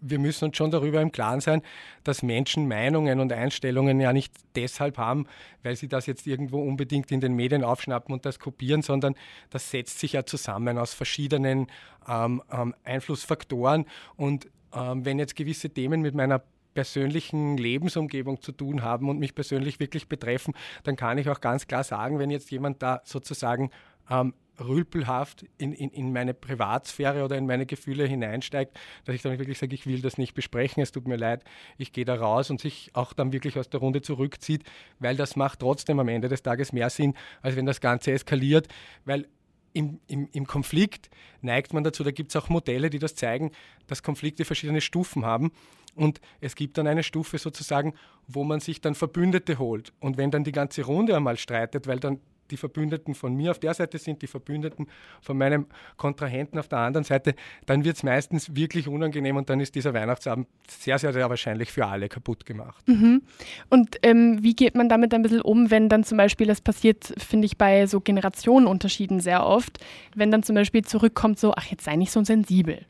wir 0.00 0.18
müssen 0.18 0.46
uns 0.46 0.56
schon 0.56 0.70
darüber 0.70 1.00
im 1.00 1.12
Klaren 1.12 1.40
sein, 1.40 1.62
dass 2.04 2.22
Menschen 2.22 2.68
Meinungen 2.68 3.20
und 3.20 3.32
Einstellungen 3.32 4.00
ja 4.00 4.12
nicht 4.12 4.32
deshalb 4.54 4.98
haben, 4.98 5.26
weil 5.62 5.76
sie 5.76 5.88
das 5.88 6.06
jetzt 6.06 6.26
irgendwo 6.26 6.62
unbedingt 6.62 7.10
in 7.10 7.20
den 7.20 7.34
Medien 7.34 7.64
aufschnappen 7.64 8.12
und 8.12 8.24
das 8.24 8.38
kopieren, 8.38 8.82
sondern 8.82 9.14
das 9.50 9.70
setzt 9.70 9.98
sich 9.98 10.12
ja 10.12 10.24
zusammen 10.24 10.78
aus 10.78 10.94
verschiedenen 10.94 11.66
ähm, 12.08 12.42
ähm, 12.50 12.74
Einflussfaktoren. 12.84 13.86
Und 14.16 14.48
ähm, 14.74 15.04
wenn 15.04 15.18
jetzt 15.18 15.36
gewisse 15.36 15.70
Themen 15.70 16.00
mit 16.00 16.14
meiner 16.14 16.42
persönlichen 16.74 17.56
Lebensumgebung 17.56 18.40
zu 18.40 18.52
tun 18.52 18.82
haben 18.82 19.08
und 19.08 19.18
mich 19.18 19.34
persönlich 19.34 19.80
wirklich 19.80 20.08
betreffen, 20.08 20.54
dann 20.84 20.96
kann 20.96 21.18
ich 21.18 21.28
auch 21.28 21.40
ganz 21.40 21.66
klar 21.66 21.82
sagen, 21.82 22.18
wenn 22.18 22.30
jetzt 22.30 22.50
jemand 22.50 22.82
da 22.82 23.00
sozusagen 23.04 23.70
ähm, 24.10 24.34
rülpelhaft 24.60 25.44
in, 25.58 25.72
in, 25.72 25.90
in 25.90 26.12
meine 26.12 26.34
Privatsphäre 26.34 27.24
oder 27.24 27.36
in 27.36 27.46
meine 27.46 27.66
Gefühle 27.66 28.06
hineinsteigt, 28.06 28.78
dass 29.04 29.14
ich 29.14 29.22
dann 29.22 29.38
wirklich 29.38 29.58
sage, 29.58 29.74
ich 29.74 29.86
will 29.86 30.00
das 30.00 30.18
nicht 30.18 30.34
besprechen, 30.34 30.82
es 30.82 30.92
tut 30.92 31.06
mir 31.06 31.16
leid, 31.16 31.44
ich 31.76 31.92
gehe 31.92 32.04
da 32.04 32.14
raus 32.14 32.50
und 32.50 32.60
sich 32.60 32.90
auch 32.94 33.12
dann 33.12 33.32
wirklich 33.32 33.58
aus 33.58 33.68
der 33.68 33.80
Runde 33.80 34.02
zurückzieht, 34.02 34.64
weil 34.98 35.16
das 35.16 35.36
macht 35.36 35.60
trotzdem 35.60 36.00
am 36.00 36.08
Ende 36.08 36.28
des 36.28 36.42
Tages 36.42 36.72
mehr 36.72 36.90
Sinn, 36.90 37.14
als 37.42 37.56
wenn 37.56 37.66
das 37.66 37.80
Ganze 37.80 38.12
eskaliert, 38.12 38.68
weil 39.04 39.26
im, 39.72 40.00
im, 40.08 40.28
im 40.32 40.46
Konflikt 40.46 41.10
neigt 41.40 41.72
man 41.72 41.84
dazu, 41.84 42.02
da 42.02 42.10
gibt 42.10 42.30
es 42.30 42.36
auch 42.36 42.48
Modelle, 42.48 42.90
die 42.90 42.98
das 42.98 43.14
zeigen, 43.14 43.52
dass 43.86 44.02
Konflikte 44.02 44.44
verschiedene 44.44 44.80
Stufen 44.80 45.24
haben. 45.24 45.52
Und 45.94 46.20
es 46.40 46.54
gibt 46.54 46.78
dann 46.78 46.86
eine 46.86 47.02
Stufe 47.02 47.38
sozusagen, 47.38 47.94
wo 48.26 48.44
man 48.44 48.60
sich 48.60 48.80
dann 48.80 48.94
Verbündete 48.94 49.58
holt. 49.58 49.92
Und 50.00 50.16
wenn 50.16 50.30
dann 50.30 50.44
die 50.44 50.52
ganze 50.52 50.82
Runde 50.82 51.14
einmal 51.14 51.36
streitet, 51.36 51.86
weil 51.86 52.00
dann 52.00 52.20
die 52.50 52.56
Verbündeten 52.56 53.14
von 53.14 53.34
mir 53.34 53.50
auf 53.50 53.58
der 53.58 53.74
Seite 53.74 53.98
sind, 53.98 54.22
die 54.22 54.26
Verbündeten 54.26 54.86
von 55.20 55.38
meinem 55.38 55.66
Kontrahenten 55.96 56.58
auf 56.58 56.68
der 56.68 56.78
anderen 56.78 57.04
Seite, 57.04 57.34
dann 57.66 57.84
wird 57.84 57.96
es 57.96 58.02
meistens 58.02 58.54
wirklich 58.54 58.88
unangenehm 58.88 59.36
und 59.36 59.50
dann 59.50 59.60
ist 59.60 59.74
dieser 59.74 59.94
Weihnachtsabend 59.94 60.48
sehr, 60.68 60.98
sehr, 60.98 61.12
sehr 61.12 61.28
wahrscheinlich 61.28 61.72
für 61.72 61.86
alle 61.86 62.08
kaputt 62.08 62.46
gemacht. 62.46 62.86
Mhm. 62.88 63.22
Und 63.70 63.96
ähm, 64.02 64.42
wie 64.42 64.54
geht 64.54 64.74
man 64.74 64.88
damit 64.88 65.14
ein 65.14 65.22
bisschen 65.22 65.40
um, 65.40 65.70
wenn 65.70 65.88
dann 65.88 66.04
zum 66.04 66.18
Beispiel, 66.18 66.46
das 66.46 66.60
passiert, 66.60 67.14
finde 67.18 67.46
ich, 67.46 67.56
bei 67.56 67.86
so 67.86 68.00
Generationenunterschieden 68.00 69.20
sehr 69.20 69.44
oft, 69.46 69.78
wenn 70.14 70.30
dann 70.30 70.42
zum 70.42 70.54
Beispiel 70.54 70.84
zurückkommt 70.84 71.38
so, 71.38 71.54
ach, 71.54 71.66
jetzt 71.66 71.84
sei 71.84 71.96
nicht 71.96 72.12
so 72.12 72.22
sensibel. 72.24 72.86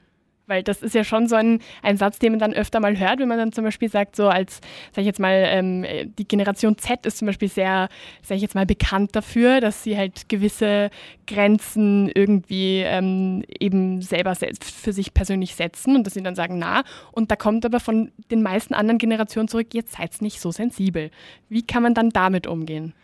Weil 0.49 0.63
das 0.63 0.83
ist 0.83 0.95
ja 0.95 1.05
schon 1.05 1.29
so 1.29 1.37
ein, 1.37 1.61
ein 1.83 1.97
Satz, 1.97 2.19
den 2.19 2.33
man 2.33 2.41
dann 2.41 2.53
öfter 2.53 2.81
mal 2.81 2.99
hört, 2.99 3.21
wenn 3.21 3.29
man 3.29 3.39
dann 3.39 3.53
zum 3.53 3.65
Beispiel 3.65 3.89
sagt, 3.89 4.17
so 4.17 4.29
als, 4.29 4.61
sag 4.93 5.03
ich 5.03 5.07
jetzt 5.07 5.21
mal, 5.21 5.45
ähm, 5.47 5.87
die 6.19 6.27
Generation 6.27 6.77
Z 6.77 7.07
ist 7.07 7.19
zum 7.19 7.27
Beispiel 7.27 7.49
sehr, 7.49 7.89
sag 8.23 8.37
ich 8.37 8.43
jetzt 8.43 8.55
mal, 8.55 8.67
bekannt 8.67 9.15
dafür, 9.15 9.61
dass 9.61 9.85
sie 9.85 9.97
halt 9.97 10.29
gewisse 10.29 10.91
Grenzen 11.27 12.11
irgendwie 12.13 12.81
ähm, 12.81 13.45
eben 13.61 14.03
selber 14.03 14.35
für 14.35 14.93
sich 14.93 15.15
persönlich 15.15 15.55
setzen 15.55 15.95
und 15.95 16.07
dass 16.07 16.15
sie 16.15 16.23
dann 16.23 16.35
sagen, 16.35 16.59
na, 16.59 16.83
und 17.13 17.31
da 17.31 17.37
kommt 17.37 17.65
aber 17.65 17.79
von 17.79 18.11
den 18.31 18.43
meisten 18.43 18.75
anderen 18.75 18.99
Generationen 18.99 19.49
zurück, 19.49 19.69
jetzt 19.75 19.93
seid 19.93 20.21
nicht 20.23 20.41
so 20.41 20.51
sensibel. 20.51 21.11
Wie 21.49 21.63
kann 21.63 21.83
man 21.83 21.95
dann 21.95 22.11
damit 22.11 22.47
umgehen? 22.47 22.95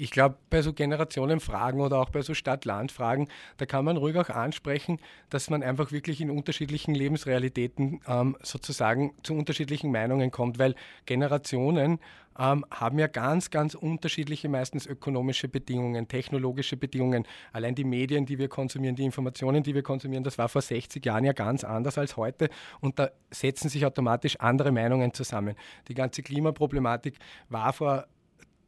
Ich 0.00 0.10
glaube, 0.10 0.36
bei 0.48 0.62
so 0.62 0.72
Generationenfragen 0.72 1.80
oder 1.80 1.98
auch 1.98 2.08
bei 2.08 2.22
so 2.22 2.32
Stadt-Land-Fragen, 2.32 3.28
da 3.58 3.66
kann 3.66 3.84
man 3.84 3.98
ruhig 3.98 4.16
auch 4.16 4.30
ansprechen, 4.30 4.98
dass 5.28 5.50
man 5.50 5.62
einfach 5.62 5.92
wirklich 5.92 6.22
in 6.22 6.30
unterschiedlichen 6.30 6.94
Lebensrealitäten 6.94 8.00
ähm, 8.06 8.36
sozusagen 8.42 9.12
zu 9.22 9.34
unterschiedlichen 9.34 9.92
Meinungen 9.92 10.30
kommt, 10.30 10.58
weil 10.58 10.74
Generationen 11.04 11.98
ähm, 12.38 12.64
haben 12.70 12.98
ja 12.98 13.08
ganz, 13.08 13.50
ganz 13.50 13.74
unterschiedliche, 13.74 14.48
meistens 14.48 14.86
ökonomische 14.86 15.48
Bedingungen, 15.48 16.08
technologische 16.08 16.78
Bedingungen. 16.78 17.26
Allein 17.52 17.74
die 17.74 17.84
Medien, 17.84 18.24
die 18.24 18.38
wir 18.38 18.48
konsumieren, 18.48 18.96
die 18.96 19.04
Informationen, 19.04 19.62
die 19.62 19.74
wir 19.74 19.82
konsumieren, 19.82 20.24
das 20.24 20.38
war 20.38 20.48
vor 20.48 20.62
60 20.62 21.04
Jahren 21.04 21.24
ja 21.24 21.34
ganz 21.34 21.62
anders 21.62 21.98
als 21.98 22.16
heute 22.16 22.48
und 22.80 22.98
da 22.98 23.10
setzen 23.30 23.68
sich 23.68 23.84
automatisch 23.84 24.36
andere 24.40 24.72
Meinungen 24.72 25.12
zusammen. 25.12 25.56
Die 25.88 25.94
ganze 25.94 26.22
Klimaproblematik 26.22 27.18
war 27.50 27.74
vor 27.74 28.06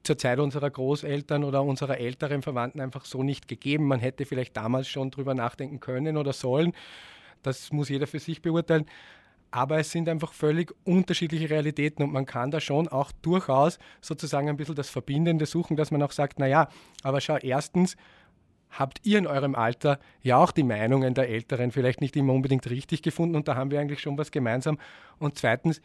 zur 0.02 0.18
Zeit 0.18 0.38
unserer 0.38 0.70
Großeltern 0.70 1.44
oder 1.44 1.62
unserer 1.62 1.98
älteren 1.98 2.42
Verwandten 2.42 2.80
einfach 2.80 3.04
so 3.04 3.22
nicht 3.22 3.48
gegeben. 3.48 3.86
Man 3.86 4.00
hätte 4.00 4.24
vielleicht 4.26 4.56
damals 4.56 4.88
schon 4.88 5.10
drüber 5.10 5.34
nachdenken 5.34 5.80
können 5.80 6.16
oder 6.16 6.32
sollen. 6.32 6.72
Das 7.42 7.72
muss 7.72 7.88
jeder 7.88 8.06
für 8.06 8.18
sich 8.18 8.42
beurteilen. 8.42 8.86
Aber 9.50 9.78
es 9.78 9.90
sind 9.90 10.08
einfach 10.08 10.32
völlig 10.32 10.74
unterschiedliche 10.84 11.50
Realitäten 11.50 12.02
und 12.02 12.12
man 12.12 12.24
kann 12.24 12.50
da 12.50 12.58
schon 12.58 12.88
auch 12.88 13.12
durchaus 13.20 13.78
sozusagen 14.00 14.48
ein 14.48 14.56
bisschen 14.56 14.74
das 14.74 14.88
Verbindende 14.88 15.44
suchen, 15.44 15.76
dass 15.76 15.90
man 15.90 16.02
auch 16.02 16.12
sagt, 16.12 16.38
naja, 16.38 16.68
aber 17.02 17.20
schau, 17.20 17.36
erstens 17.36 17.96
habt 18.70 19.00
ihr 19.04 19.18
in 19.18 19.26
eurem 19.26 19.54
Alter 19.54 19.98
ja 20.22 20.38
auch 20.38 20.52
die 20.52 20.62
Meinungen 20.62 21.12
der 21.12 21.28
Älteren 21.28 21.70
vielleicht 21.70 22.00
nicht 22.00 22.16
immer 22.16 22.32
unbedingt 22.32 22.68
richtig 22.70 23.02
gefunden 23.02 23.36
und 23.36 23.46
da 23.46 23.54
haben 23.54 23.70
wir 23.70 23.78
eigentlich 23.78 24.00
schon 24.00 24.16
was 24.16 24.30
gemeinsam. 24.30 24.78
Und 25.18 25.36
zweitens, 25.36 25.82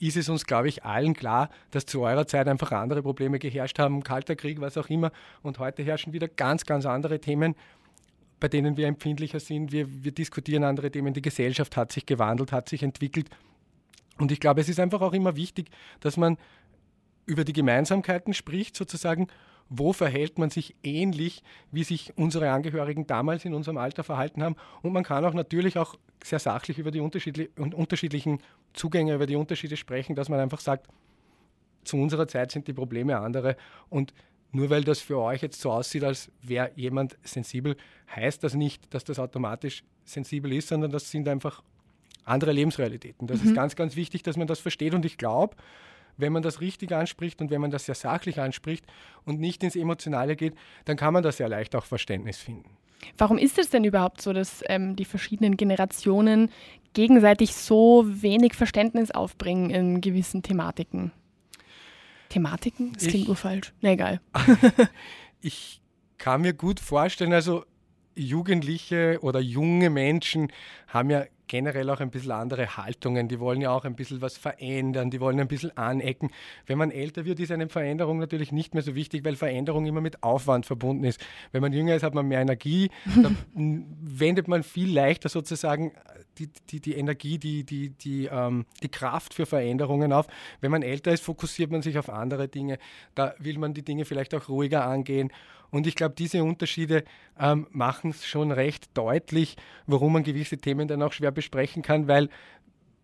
ist 0.00 0.16
es 0.16 0.28
uns, 0.28 0.46
glaube 0.46 0.68
ich, 0.68 0.84
allen 0.84 1.14
klar, 1.14 1.50
dass 1.70 1.86
zu 1.86 2.00
eurer 2.00 2.26
Zeit 2.26 2.48
einfach 2.48 2.72
andere 2.72 3.02
Probleme 3.02 3.38
geherrscht 3.38 3.78
haben, 3.78 4.02
Kalter 4.02 4.34
Krieg, 4.34 4.60
was 4.60 4.76
auch 4.76 4.88
immer. 4.88 5.12
Und 5.42 5.58
heute 5.58 5.82
herrschen 5.82 6.12
wieder 6.12 6.26
ganz, 6.26 6.64
ganz 6.64 6.86
andere 6.86 7.20
Themen, 7.20 7.54
bei 8.40 8.48
denen 8.48 8.76
wir 8.76 8.86
empfindlicher 8.86 9.40
sind. 9.40 9.72
Wir, 9.72 9.86
wir 10.02 10.12
diskutieren 10.12 10.64
andere 10.64 10.90
Themen. 10.90 11.12
Die 11.12 11.22
Gesellschaft 11.22 11.76
hat 11.76 11.92
sich 11.92 12.06
gewandelt, 12.06 12.50
hat 12.50 12.68
sich 12.68 12.82
entwickelt. 12.82 13.28
Und 14.18 14.32
ich 14.32 14.40
glaube, 14.40 14.62
es 14.62 14.68
ist 14.68 14.80
einfach 14.80 15.02
auch 15.02 15.12
immer 15.12 15.36
wichtig, 15.36 15.70
dass 16.00 16.16
man 16.16 16.38
über 17.26 17.44
die 17.44 17.52
Gemeinsamkeiten 17.52 18.34
spricht, 18.34 18.76
sozusagen, 18.76 19.28
wo 19.70 19.92
verhält 19.92 20.38
man 20.38 20.50
sich 20.50 20.74
ähnlich, 20.82 21.42
wie 21.70 21.84
sich 21.84 22.12
unsere 22.16 22.50
Angehörigen 22.50 23.06
damals 23.06 23.44
in 23.44 23.54
unserem 23.54 23.78
Alter 23.78 24.02
verhalten 24.02 24.42
haben. 24.42 24.56
Und 24.82 24.92
man 24.92 25.04
kann 25.04 25.24
auch 25.24 25.32
natürlich 25.32 25.78
auch 25.78 25.94
sehr 26.22 26.40
sachlich 26.40 26.78
über 26.78 26.90
die 26.90 27.00
unterschiedlichen 27.00 28.40
Zugänge, 28.74 29.14
über 29.14 29.26
die 29.26 29.36
Unterschiede 29.36 29.76
sprechen, 29.76 30.16
dass 30.16 30.28
man 30.28 30.40
einfach 30.40 30.60
sagt, 30.60 30.88
zu 31.84 31.96
unserer 31.96 32.28
Zeit 32.28 32.50
sind 32.50 32.66
die 32.66 32.72
Probleme 32.72 33.18
andere 33.18 33.56
und 33.88 34.12
nur 34.52 34.68
weil 34.68 34.82
das 34.82 35.00
für 35.00 35.18
euch 35.18 35.42
jetzt 35.42 35.60
so 35.60 35.70
aussieht, 35.70 36.02
als 36.02 36.30
wäre 36.42 36.72
jemand 36.74 37.16
sensibel, 37.22 37.76
heißt 38.14 38.42
das 38.42 38.54
nicht, 38.54 38.92
dass 38.92 39.04
das 39.04 39.20
automatisch 39.20 39.84
sensibel 40.04 40.52
ist, 40.52 40.68
sondern 40.68 40.90
das 40.90 41.10
sind 41.10 41.28
einfach 41.28 41.62
andere 42.24 42.52
Lebensrealitäten. 42.52 43.28
Das 43.28 43.40
mhm. 43.40 43.48
ist 43.48 43.54
ganz, 43.54 43.76
ganz 43.76 43.94
wichtig, 43.94 44.24
dass 44.24 44.36
man 44.36 44.48
das 44.48 44.58
versteht 44.58 44.94
und 44.94 45.04
ich 45.04 45.16
glaube, 45.16 45.56
wenn 46.16 46.32
man 46.32 46.42
das 46.42 46.60
richtig 46.60 46.92
anspricht 46.92 47.40
und 47.40 47.50
wenn 47.50 47.60
man 47.60 47.70
das 47.70 47.86
sehr 47.86 47.94
sachlich 47.94 48.40
anspricht 48.40 48.84
und 49.24 49.40
nicht 49.40 49.62
ins 49.62 49.76
Emotionale 49.76 50.36
geht, 50.36 50.54
dann 50.84 50.96
kann 50.96 51.12
man 51.12 51.22
da 51.22 51.32
sehr 51.32 51.48
leicht 51.48 51.74
auch 51.74 51.84
Verständnis 51.84 52.38
finden. 52.38 52.76
Warum 53.16 53.38
ist 53.38 53.58
es 53.58 53.70
denn 53.70 53.84
überhaupt 53.84 54.20
so, 54.20 54.32
dass 54.32 54.62
ähm, 54.66 54.96
die 54.96 55.04
verschiedenen 55.04 55.56
Generationen 55.56 56.50
gegenseitig 56.92 57.54
so 57.54 58.04
wenig 58.06 58.54
Verständnis 58.54 59.10
aufbringen 59.10 59.70
in 59.70 60.00
gewissen 60.00 60.42
Thematiken? 60.42 61.12
Thematiken? 62.28 62.92
Das 62.92 63.04
klingt 63.04 63.22
ich, 63.22 63.26
nur 63.26 63.36
falsch. 63.36 63.72
Na 63.80 63.90
egal. 63.90 64.20
ich 65.40 65.80
kann 66.18 66.42
mir 66.42 66.52
gut 66.52 66.80
vorstellen, 66.80 67.32
also 67.32 67.64
Jugendliche 68.14 69.18
oder 69.22 69.40
junge 69.40 69.88
Menschen 69.88 70.52
haben 70.88 71.10
ja 71.10 71.24
generell 71.50 71.90
auch 71.90 71.98
ein 71.98 72.10
bisschen 72.10 72.30
andere 72.30 72.76
Haltungen. 72.76 73.26
Die 73.26 73.40
wollen 73.40 73.60
ja 73.60 73.72
auch 73.72 73.84
ein 73.84 73.96
bisschen 73.96 74.22
was 74.22 74.38
verändern, 74.38 75.10
die 75.10 75.20
wollen 75.20 75.40
ein 75.40 75.48
bisschen 75.48 75.76
anecken. 75.76 76.30
Wenn 76.66 76.78
man 76.78 76.92
älter 76.92 77.24
wird, 77.24 77.40
ist 77.40 77.50
eine 77.50 77.68
Veränderung 77.68 78.20
natürlich 78.20 78.52
nicht 78.52 78.72
mehr 78.72 78.84
so 78.84 78.94
wichtig, 78.94 79.24
weil 79.24 79.34
Veränderung 79.34 79.84
immer 79.84 80.00
mit 80.00 80.22
Aufwand 80.22 80.64
verbunden 80.64 81.02
ist. 81.02 81.20
Wenn 81.50 81.60
man 81.60 81.72
jünger 81.72 81.96
ist, 81.96 82.04
hat 82.04 82.14
man 82.14 82.28
mehr 82.28 82.40
Energie, 82.40 82.88
dann 83.04 83.36
wendet 84.00 84.46
man 84.46 84.62
viel 84.62 84.94
leichter 84.94 85.28
sozusagen 85.28 85.90
die, 86.38 86.48
die, 86.70 86.80
die 86.80 86.94
Energie, 86.94 87.38
die, 87.38 87.64
die, 87.64 87.90
die, 87.90 88.26
ähm, 88.26 88.64
die 88.84 88.88
Kraft 88.88 89.34
für 89.34 89.44
Veränderungen 89.44 90.12
auf. 90.12 90.28
Wenn 90.60 90.70
man 90.70 90.82
älter 90.82 91.10
ist, 91.12 91.24
fokussiert 91.24 91.72
man 91.72 91.82
sich 91.82 91.98
auf 91.98 92.08
andere 92.08 92.46
Dinge. 92.46 92.78
Da 93.16 93.34
will 93.40 93.58
man 93.58 93.74
die 93.74 93.82
Dinge 93.82 94.04
vielleicht 94.04 94.34
auch 94.36 94.48
ruhiger 94.48 94.86
angehen. 94.86 95.32
Und 95.70 95.86
ich 95.86 95.94
glaube, 95.94 96.14
diese 96.16 96.42
Unterschiede 96.42 97.04
ähm, 97.38 97.66
machen 97.70 98.10
es 98.10 98.26
schon 98.26 98.50
recht 98.50 98.90
deutlich, 98.94 99.56
warum 99.86 100.12
man 100.14 100.24
gewisse 100.24 100.58
Themen 100.58 100.88
dann 100.88 101.02
auch 101.02 101.12
schwer 101.12 101.30
besprechen 101.40 101.82
kann, 101.82 102.06
weil 102.06 102.28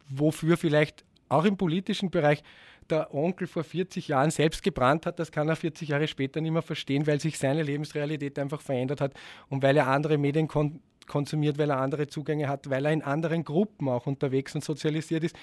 wofür 0.08 0.56
vielleicht 0.56 1.04
auch 1.28 1.44
im 1.44 1.56
politischen 1.56 2.10
Bereich 2.10 2.42
der 2.90 3.12
Onkel 3.12 3.48
vor 3.48 3.64
40 3.64 4.08
Jahren 4.08 4.30
selbst 4.30 4.62
gebrannt 4.62 5.06
hat, 5.06 5.18
das 5.18 5.32
kann 5.32 5.48
er 5.48 5.56
40 5.56 5.88
Jahre 5.88 6.06
später 6.06 6.40
nicht 6.40 6.52
mehr 6.52 6.62
verstehen, 6.62 7.06
weil 7.06 7.20
sich 7.20 7.38
seine 7.38 7.62
Lebensrealität 7.62 8.38
einfach 8.38 8.60
verändert 8.60 9.00
hat 9.00 9.14
und 9.48 9.62
weil 9.62 9.76
er 9.76 9.88
andere 9.88 10.18
Medien 10.18 10.48
kon 10.48 10.80
konsumiert, 11.06 11.56
weil 11.56 11.70
er 11.70 11.78
andere 11.78 12.08
Zugänge 12.08 12.48
hat, 12.48 12.68
weil 12.68 12.84
er 12.84 12.92
in 12.92 13.00
anderen 13.00 13.44
Gruppen 13.44 13.88
auch 13.88 14.08
unterwegs 14.08 14.56
und 14.56 14.64
sozialisiert 14.64 15.22
ist, 15.22 15.36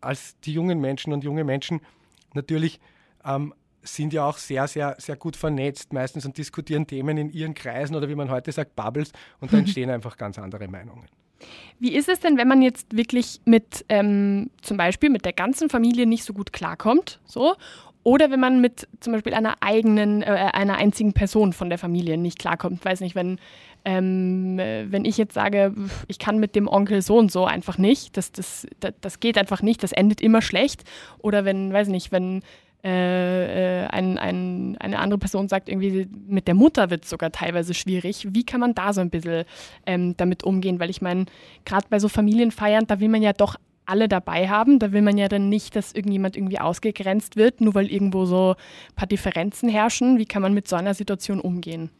als 0.00 0.40
die 0.40 0.54
jungen 0.54 0.80
Menschen 0.80 1.12
und 1.12 1.24
junge 1.24 1.44
Menschen 1.44 1.82
natürlich 2.32 2.80
ähm, 3.22 3.52
sind 3.82 4.14
ja 4.14 4.24
auch 4.24 4.38
sehr, 4.38 4.66
sehr, 4.66 4.96
sehr 4.98 5.16
gut 5.16 5.36
vernetzt 5.36 5.92
meistens 5.92 6.24
und 6.24 6.38
diskutieren 6.38 6.86
Themen 6.86 7.18
in 7.18 7.28
ihren 7.28 7.52
Kreisen 7.52 7.94
oder 7.94 8.08
wie 8.08 8.14
man 8.14 8.30
heute 8.30 8.50
sagt, 8.50 8.74
Bubbles 8.76 9.12
und 9.40 9.52
da 9.52 9.58
entstehen 9.58 9.90
einfach 9.96 10.16
ganz 10.16 10.38
andere 10.38 10.68
Meinungen. 10.68 11.06
Wie 11.80 11.94
ist 11.94 12.08
es 12.08 12.20
denn, 12.20 12.38
wenn 12.38 12.48
man 12.48 12.62
jetzt 12.62 12.96
wirklich 12.96 13.40
mit 13.44 13.84
ähm, 13.88 14.50
zum 14.62 14.76
Beispiel 14.76 15.10
mit 15.10 15.24
der 15.24 15.32
ganzen 15.32 15.68
Familie 15.68 16.06
nicht 16.06 16.24
so 16.24 16.32
gut 16.32 16.52
klarkommt, 16.52 17.20
so 17.24 17.54
oder 18.04 18.30
wenn 18.30 18.38
man 18.38 18.60
mit 18.60 18.86
zum 19.00 19.14
Beispiel 19.14 19.32
einer 19.34 19.56
eigenen, 19.60 20.22
äh, 20.22 20.26
einer 20.26 20.76
einzigen 20.76 21.14
Person 21.14 21.54
von 21.54 21.70
der 21.70 21.78
Familie 21.78 22.18
nicht 22.18 22.38
klarkommt. 22.38 22.84
Weiß 22.84 23.00
nicht, 23.00 23.14
wenn, 23.14 23.38
ähm, 23.86 24.58
wenn 24.58 25.06
ich 25.06 25.16
jetzt 25.16 25.32
sage, 25.32 25.74
ich 26.06 26.18
kann 26.18 26.38
mit 26.38 26.54
dem 26.54 26.68
Onkel 26.68 27.00
so 27.00 27.16
und 27.16 27.32
so 27.32 27.46
einfach 27.46 27.78
nicht, 27.78 28.18
das, 28.18 28.30
das, 28.30 28.66
das, 28.78 28.92
das 29.00 29.20
geht 29.20 29.38
einfach 29.38 29.62
nicht, 29.62 29.82
das 29.82 29.92
endet 29.92 30.20
immer 30.20 30.42
schlecht. 30.42 30.84
Oder 31.18 31.46
wenn, 31.46 31.72
weiß 31.72 31.88
nicht, 31.88 32.12
wenn 32.12 32.42
äh, 32.84 33.84
äh, 33.84 33.86
ein, 33.86 34.18
ein, 34.18 34.76
eine 34.78 34.98
andere 34.98 35.18
Person 35.18 35.48
sagt, 35.48 35.70
irgendwie 35.70 36.06
mit 36.26 36.46
der 36.46 36.54
Mutter 36.54 36.90
wird 36.90 37.04
es 37.04 37.10
sogar 37.10 37.32
teilweise 37.32 37.72
schwierig. 37.72 38.28
Wie 38.30 38.44
kann 38.44 38.60
man 38.60 38.74
da 38.74 38.92
so 38.92 39.00
ein 39.00 39.08
bisschen 39.08 39.44
ähm, 39.86 40.14
damit 40.18 40.44
umgehen? 40.44 40.78
Weil 40.80 40.90
ich 40.90 41.00
meine, 41.00 41.24
gerade 41.64 41.86
bei 41.88 41.98
so 41.98 42.08
Familienfeiern, 42.08 42.86
da 42.86 43.00
will 43.00 43.08
man 43.08 43.22
ja 43.22 43.32
doch 43.32 43.56
alle 43.86 44.08
dabei 44.08 44.48
haben. 44.48 44.78
Da 44.78 44.92
will 44.92 45.02
man 45.02 45.16
ja 45.16 45.28
dann 45.28 45.48
nicht, 45.48 45.76
dass 45.76 45.92
irgendjemand 45.92 46.36
irgendwie 46.36 46.60
ausgegrenzt 46.60 47.36
wird, 47.36 47.60
nur 47.60 47.74
weil 47.74 47.90
irgendwo 47.90 48.26
so 48.26 48.54
ein 48.90 48.94
paar 48.96 49.08
Differenzen 49.08 49.68
herrschen. 49.68 50.18
Wie 50.18 50.26
kann 50.26 50.42
man 50.42 50.52
mit 50.52 50.68
so 50.68 50.76
einer 50.76 50.94
Situation 50.94 51.40
umgehen? 51.40 51.90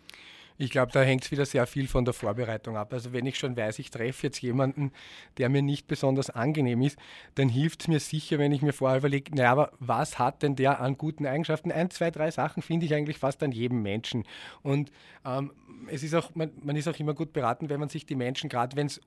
Ich 0.57 0.71
glaube, 0.71 0.93
da 0.93 1.03
hängt 1.03 1.25
es 1.25 1.31
wieder 1.31 1.45
sehr 1.47 1.67
viel 1.67 1.89
von 1.89 2.05
der 2.05 2.15
Vorbereitung 2.15 2.77
ab. 2.77 2.93
Also 2.93 3.13
wenn 3.13 3.27
ich 3.27 3.39
schon 3.39 3.57
weiß, 3.57 3.79
ich 3.81 3.91
treffe 3.91 4.29
jetzt 4.29 4.41
jemanden, 4.41 4.93
der 5.37 5.49
mir 5.49 5.63
nicht 5.63 5.89
besonders 5.89 6.31
angenehm 6.31 6.81
ist, 6.83 6.99
dann 7.35 7.49
hilft 7.49 7.83
es 7.83 7.89
mir 7.89 7.99
sicher, 7.99 8.39
wenn 8.39 8.53
ich 8.53 8.63
mir 8.63 8.73
vorher 8.73 8.99
überlege, 8.99 9.35
naja, 9.35 9.51
aber 9.51 9.73
was 9.81 10.19
hat 10.19 10.43
denn 10.43 10.55
der 10.55 10.81
an 10.81 10.97
guten 10.97 11.27
Eigenschaften? 11.27 11.73
Ein, 11.73 11.91
zwei, 11.91 12.11
drei 12.11 12.31
Sachen 12.31 12.63
finde 12.63 12.87
ich 12.87 12.95
eigentlich 12.95 13.19
fast 13.19 13.43
an 13.43 13.51
jedem 13.51 13.83
Menschen. 13.83 14.25
Und 14.63 14.93
ähm, 15.25 15.53
es 15.89 16.03
ist 16.03 16.15
auch, 16.15 16.35
man, 16.35 16.53
man 16.63 16.77
ist 16.77 16.87
auch 16.87 16.99
immer 16.99 17.15
gut 17.15 17.33
beraten, 17.33 17.69
wenn 17.69 17.81
man 17.81 17.89
sich 17.89 18.07
die 18.07 18.15
Menschen, 18.15 18.49
gerade 18.49 18.77
wenn 18.77 18.87
es 18.87 19.01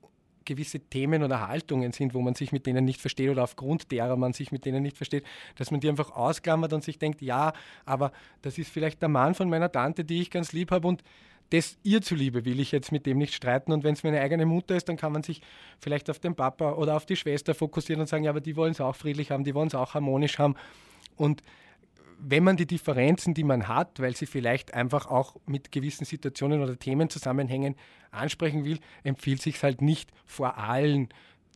gewisse 0.48 0.80
Themen 0.80 1.22
oder 1.22 1.46
Haltungen 1.46 1.92
sind, 1.92 2.14
wo 2.14 2.22
man 2.22 2.34
sich 2.34 2.52
mit 2.52 2.66
denen 2.66 2.84
nicht 2.84 3.00
versteht 3.00 3.30
oder 3.30 3.44
aufgrund 3.44 3.92
derer 3.92 4.16
man 4.16 4.32
sich 4.32 4.50
mit 4.50 4.64
denen 4.64 4.82
nicht 4.82 4.96
versteht, 4.96 5.24
dass 5.56 5.70
man 5.70 5.80
die 5.80 5.88
einfach 5.88 6.10
ausklammert 6.10 6.72
und 6.72 6.82
sich 6.82 6.98
denkt, 6.98 7.20
ja, 7.20 7.52
aber 7.84 8.12
das 8.40 8.56
ist 8.56 8.70
vielleicht 8.70 9.02
der 9.02 9.10
Mann 9.10 9.34
von 9.34 9.50
meiner 9.50 9.70
Tante, 9.70 10.04
die 10.04 10.22
ich 10.22 10.30
ganz 10.30 10.52
lieb 10.52 10.70
habe 10.70 10.88
und 10.88 11.02
das 11.50 11.78
ihr 11.82 12.02
zuliebe 12.02 12.44
will 12.44 12.60
ich 12.60 12.72
jetzt 12.72 12.92
mit 12.92 13.06
dem 13.06 13.18
nicht 13.18 13.34
streiten. 13.34 13.72
Und 13.72 13.84
wenn 13.84 13.94
es 13.94 14.02
meine 14.02 14.20
eigene 14.20 14.46
Mutter 14.46 14.76
ist, 14.76 14.88
dann 14.88 14.96
kann 14.96 15.12
man 15.12 15.22
sich 15.22 15.40
vielleicht 15.80 16.10
auf 16.10 16.18
den 16.18 16.34
Papa 16.34 16.72
oder 16.72 16.96
auf 16.96 17.06
die 17.06 17.16
Schwester 17.16 17.54
fokussieren 17.54 18.00
und 18.00 18.06
sagen, 18.06 18.24
ja, 18.24 18.30
aber 18.30 18.40
die 18.40 18.56
wollen 18.56 18.72
es 18.72 18.80
auch 18.80 18.96
friedlich 18.96 19.30
haben, 19.30 19.44
die 19.44 19.54
wollen 19.54 19.68
es 19.68 19.74
auch 19.74 19.94
harmonisch 19.94 20.38
haben. 20.38 20.56
Und 21.16 21.42
wenn 22.18 22.44
man 22.44 22.56
die 22.56 22.66
Differenzen, 22.66 23.32
die 23.32 23.44
man 23.44 23.68
hat, 23.68 24.00
weil 24.00 24.14
sie 24.16 24.26
vielleicht 24.26 24.74
einfach 24.74 25.06
auch 25.06 25.36
mit 25.46 25.70
gewissen 25.70 26.04
Situationen 26.04 26.60
oder 26.62 26.78
Themen 26.78 27.10
zusammenhängen, 27.10 27.76
ansprechen 28.10 28.64
will, 28.64 28.80
empfiehlt 29.04 29.40
sich 29.40 29.62
halt 29.62 29.80
nicht 29.80 30.10
vor 30.24 30.58
allen 30.58 31.08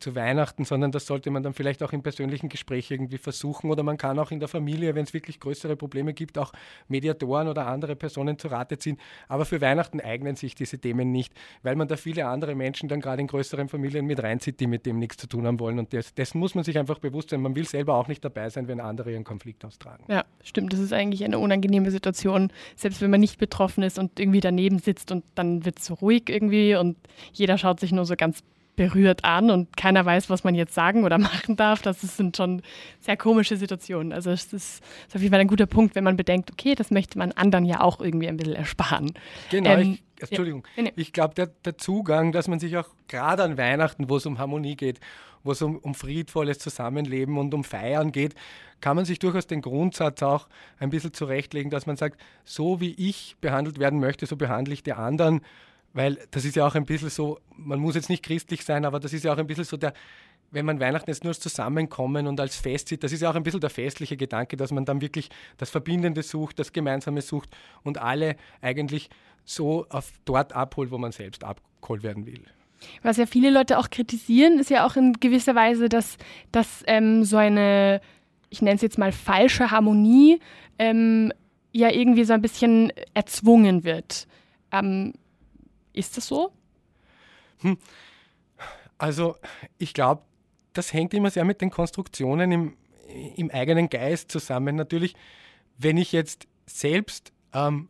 zu 0.03 0.15
Weihnachten, 0.15 0.65
sondern 0.65 0.93
das 0.93 1.07
sollte 1.07 1.31
man 1.31 1.43
dann 1.43 1.55
vielleicht 1.55 1.83
auch 1.83 1.93
im 1.93 2.03
persönlichen 2.03 2.49
Gespräch 2.49 2.91
irgendwie 2.91 3.19
versuchen 3.19 3.71
oder 3.71 3.83
man 3.83 3.97
kann 3.97 4.19
auch 4.19 4.31
in 4.31 4.41
der 4.41 4.49
Familie, 4.49 4.95
wenn 4.95 5.05
es 5.05 5.15
wirklich 5.15 5.41
größere 5.41 5.77
Probleme 5.77 6.13
gibt, 6.13 6.37
auch 6.37 6.53
Mediatoren 6.89 7.49
oder 7.49 7.67
andere 7.67 7.97
Personen 7.97 8.39
zu 8.39 8.49
Rate 8.49 8.79
ziehen. 8.79 8.99
Aber 9.29 9.45
für 9.45 9.61
Weihnachten 9.61 10.01
eignen 10.01 10.37
sich 10.37 10.55
diese 10.55 10.79
Themen 10.79 11.13
nicht, 11.13 11.33
weil 11.63 11.77
man 11.77 11.89
da 11.89 11.97
viele 11.97 12.27
andere 12.27 12.55
Menschen 12.55 12.89
dann 12.89 13.01
gerade 13.01 13.23
in 13.23 13.29
größeren 13.29 13.69
Familien 13.69 14.05
mit 14.07 14.23
reinzieht, 14.23 14.61
die 14.61 14.67
mit 14.67 14.85
dem 14.85 14.99
nichts 14.99 15.17
zu 15.17 15.27
tun 15.27 15.47
haben 15.47 15.61
wollen. 15.61 15.79
Und 15.79 15.93
das, 15.93 16.15
dessen 16.15 16.39
muss 16.39 16.55
man 16.55 16.65
sich 16.65 16.79
einfach 16.79 16.99
bewusst 16.99 17.31
sein. 17.31 17.41
Man 17.41 17.55
will 17.55 17.67
selber 17.67 17.95
auch 17.95 18.09
nicht 18.09 18.25
dabei 18.25 18.51
sein, 18.51 18.69
wenn 18.69 18.81
andere 18.81 19.13
ihren 19.13 19.25
Konflikt 19.25 19.65
austragen. 19.65 20.05
Ja, 20.09 20.25
stimmt. 20.43 20.73
Das 20.73 20.81
ist 20.81 20.93
eigentlich 20.93 21.25
eine 21.25 21.39
unangenehme 21.39 21.91
Situation, 21.91 22.53
selbst 22.77 23.01
wenn 23.01 23.11
man 23.11 23.21
nicht 23.21 23.39
betroffen 23.39 23.83
ist 23.83 23.99
und 23.99 24.19
irgendwie 24.19 24.41
daneben 24.41 24.79
sitzt 24.79 25.13
und 25.13 25.25
dann 25.35 25.65
wird 25.65 25.79
es 25.79 25.87
so 25.87 25.95
ruhig 25.95 26.25
irgendwie 26.29 26.75
und 26.75 26.97
jeder 27.33 27.57
schaut 27.59 27.81
sich 27.81 27.93
nur 27.93 28.05
so 28.05 28.17
ganz 28.17 28.43
berührt 28.77 29.25
an 29.25 29.51
und 29.51 29.77
keiner 29.77 30.05
weiß, 30.05 30.31
was 30.31 30.45
man 30.45 30.55
jetzt 30.55 30.75
sagen 30.75 31.05
oder 31.05 31.19
machen 31.19 31.57
darf. 31.57 31.83
Das 31.83 32.01
sind 32.01 32.37
schon 32.37 32.63
sehr 33.01 33.17
komische 33.17 33.57
Situationen. 33.57 34.13
Also 34.13 34.31
es 34.31 34.53
ist, 34.53 34.83
ist 35.07 35.15
auf 35.15 35.21
jeden 35.21 35.33
Fall 35.33 35.41
ein 35.41 35.49
guter 35.49 35.67
Punkt, 35.67 35.95
wenn 35.95 36.05
man 36.05 36.17
bedenkt, 36.17 36.51
okay, 36.51 36.75
das 36.75 36.91
möchte 36.91 37.19
man 37.19 37.33
anderen 37.33 37.65
ja 37.65 37.81
auch 37.81 38.01
irgendwie 38.01 38.29
ein 38.29 38.37
bisschen 38.37 38.55
ersparen. 38.55 39.13
Genau, 39.51 39.71
ähm, 39.71 39.99
ich, 40.17 40.31
Entschuldigung. 40.31 40.67
Ja. 40.77 40.85
Ich 40.97 41.13
glaube, 41.13 41.35
der, 41.35 41.49
der, 41.65 41.77
Zugang, 41.79 42.33
dass 42.33 42.49
man 42.49 42.61
sich 42.61 42.77
auch 42.77 42.89
gerade 43.09 43.43
an 43.43 43.59
Weihnachten, 43.59 44.09
wo 44.09 44.17
es 44.17 44.27
um 44.27 44.39
Harmonie 44.39 44.77
geht, 44.77 45.01
wo 45.45 45.53
es 45.53 45.61
um, 45.61 45.77
um 45.79 45.95
friedvolles 45.95 46.59
Zusammenleben 46.59 47.37
und 47.39 47.53
um 47.53 47.65
Feiern 47.65 48.13
geht, 48.13 48.35
kann 48.81 48.97
man 48.97 49.05
sich 49.05 49.19
durchaus 49.19 49.47
den 49.47 49.61
Grundsatz 49.61 50.23
auch 50.23 50.49
ein 50.79 50.91
bisschen 50.91 51.13
zurechtlegen, 51.13 51.71
dass 51.71 51.87
man 51.87 51.97
sagt, 51.97 52.21
so 52.45 52.81
wie 52.81 52.95
ich 52.95 53.37
behandelt 53.41 53.79
werden 53.79 54.01
möchte, 54.01 54.27
so 54.27 54.37
behandle 54.37 54.75
ich 54.75 54.83
die 54.83 54.93
anderen 54.93 55.41
weil 55.93 56.19
das 56.31 56.45
ist 56.45 56.57
ja 56.57 56.67
auch 56.67 56.75
ein 56.75 56.85
bisschen 56.85 57.11
so, 57.11 57.39
man 57.57 57.79
muss 57.79 57.95
jetzt 57.95 58.09
nicht 58.09 58.23
christlich 58.23 58.65
sein, 58.65 58.85
aber 58.85 59.01
das 59.01 59.13
ist 59.13 59.25
ja 59.25 59.33
auch 59.33 59.39
ein 59.39 59.47
bisschen 59.47 59.65
so 59.65 59.77
der, 59.77 59.93
wenn 60.51 60.67
man 60.67 60.81
Weihnachten 60.81 61.11
jetzt 61.11 61.25
nur 61.25 61.31
als 61.31 61.41
Zusammenkommen 61.41 62.27
und 62.27 62.39
als 62.39 62.57
Fest 62.57 62.89
sieht, 62.89 63.03
das 63.03 63.13
ist 63.13 63.23
ja 63.23 63.31
auch 63.31 63.35
ein 63.35 63.43
bisschen 63.43 63.61
der 63.61 63.71
festliche 63.71 64.17
Gedanke, 64.17 64.57
dass 64.57 64.71
man 64.71 64.85
dann 64.85 65.01
wirklich 65.01 65.31
das 65.57 65.71
Verbindende 65.71 66.23
sucht, 66.23 66.59
das 66.59 66.73
Gemeinsame 66.73 67.23
sucht 67.23 67.51
und 67.83 67.99
alle 67.99 68.37
eigentlich 68.61 69.09
so 69.45 69.87
auf 69.89 70.13
dort 70.25 70.53
abholt, 70.53 70.91
wo 70.91 70.99
man 70.99 71.13
selbst 71.13 71.43
abgeholt 71.43 72.03
werden 72.03 72.27
will. 72.27 72.45
Was 73.03 73.17
ja 73.17 73.27
viele 73.27 73.51
Leute 73.51 73.79
auch 73.79 73.91
kritisieren, 73.91 74.59
ist 74.59 74.71
ja 74.71 74.87
auch 74.87 74.97
in 74.97 75.15
gewisser 75.15 75.55
Weise, 75.55 75.89
dass, 75.89 76.17
dass 76.51 76.83
ähm, 76.87 77.25
so 77.25 77.37
eine, 77.37 78.01
ich 78.51 78.61
nenne 78.61 78.77
es 78.77 78.83
jetzt 78.83 78.99
mal 78.99 79.13
falsche 79.13 79.71
Harmonie, 79.71 80.41
ähm, 80.79 81.33
ja 81.73 81.91
irgendwie 81.91 82.25
so 82.25 82.35
ein 82.35 82.43
bisschen 82.43 82.93
erzwungen 83.15 83.85
wird. 83.85 84.27
Ähm, 84.73 85.15
ist 85.93 86.17
das 86.17 86.27
so? 86.27 86.53
Hm. 87.61 87.79
Also 88.99 89.37
ich 89.79 89.95
glaube, 89.95 90.23
das 90.73 90.93
hängt 90.93 91.15
immer 91.15 91.31
sehr 91.31 91.45
mit 91.45 91.61
den 91.61 91.71
Konstruktionen 91.71 92.53
im, 92.53 92.77
im 93.37 93.51
eigenen 93.51 93.89
Geist 93.89 94.31
zusammen. 94.31 94.77
Natürlich, 94.77 95.15
wenn 95.79 95.97
ich 95.97 96.13
jetzt 96.13 96.47
selbst 96.67 97.33
ähm, 97.53 97.89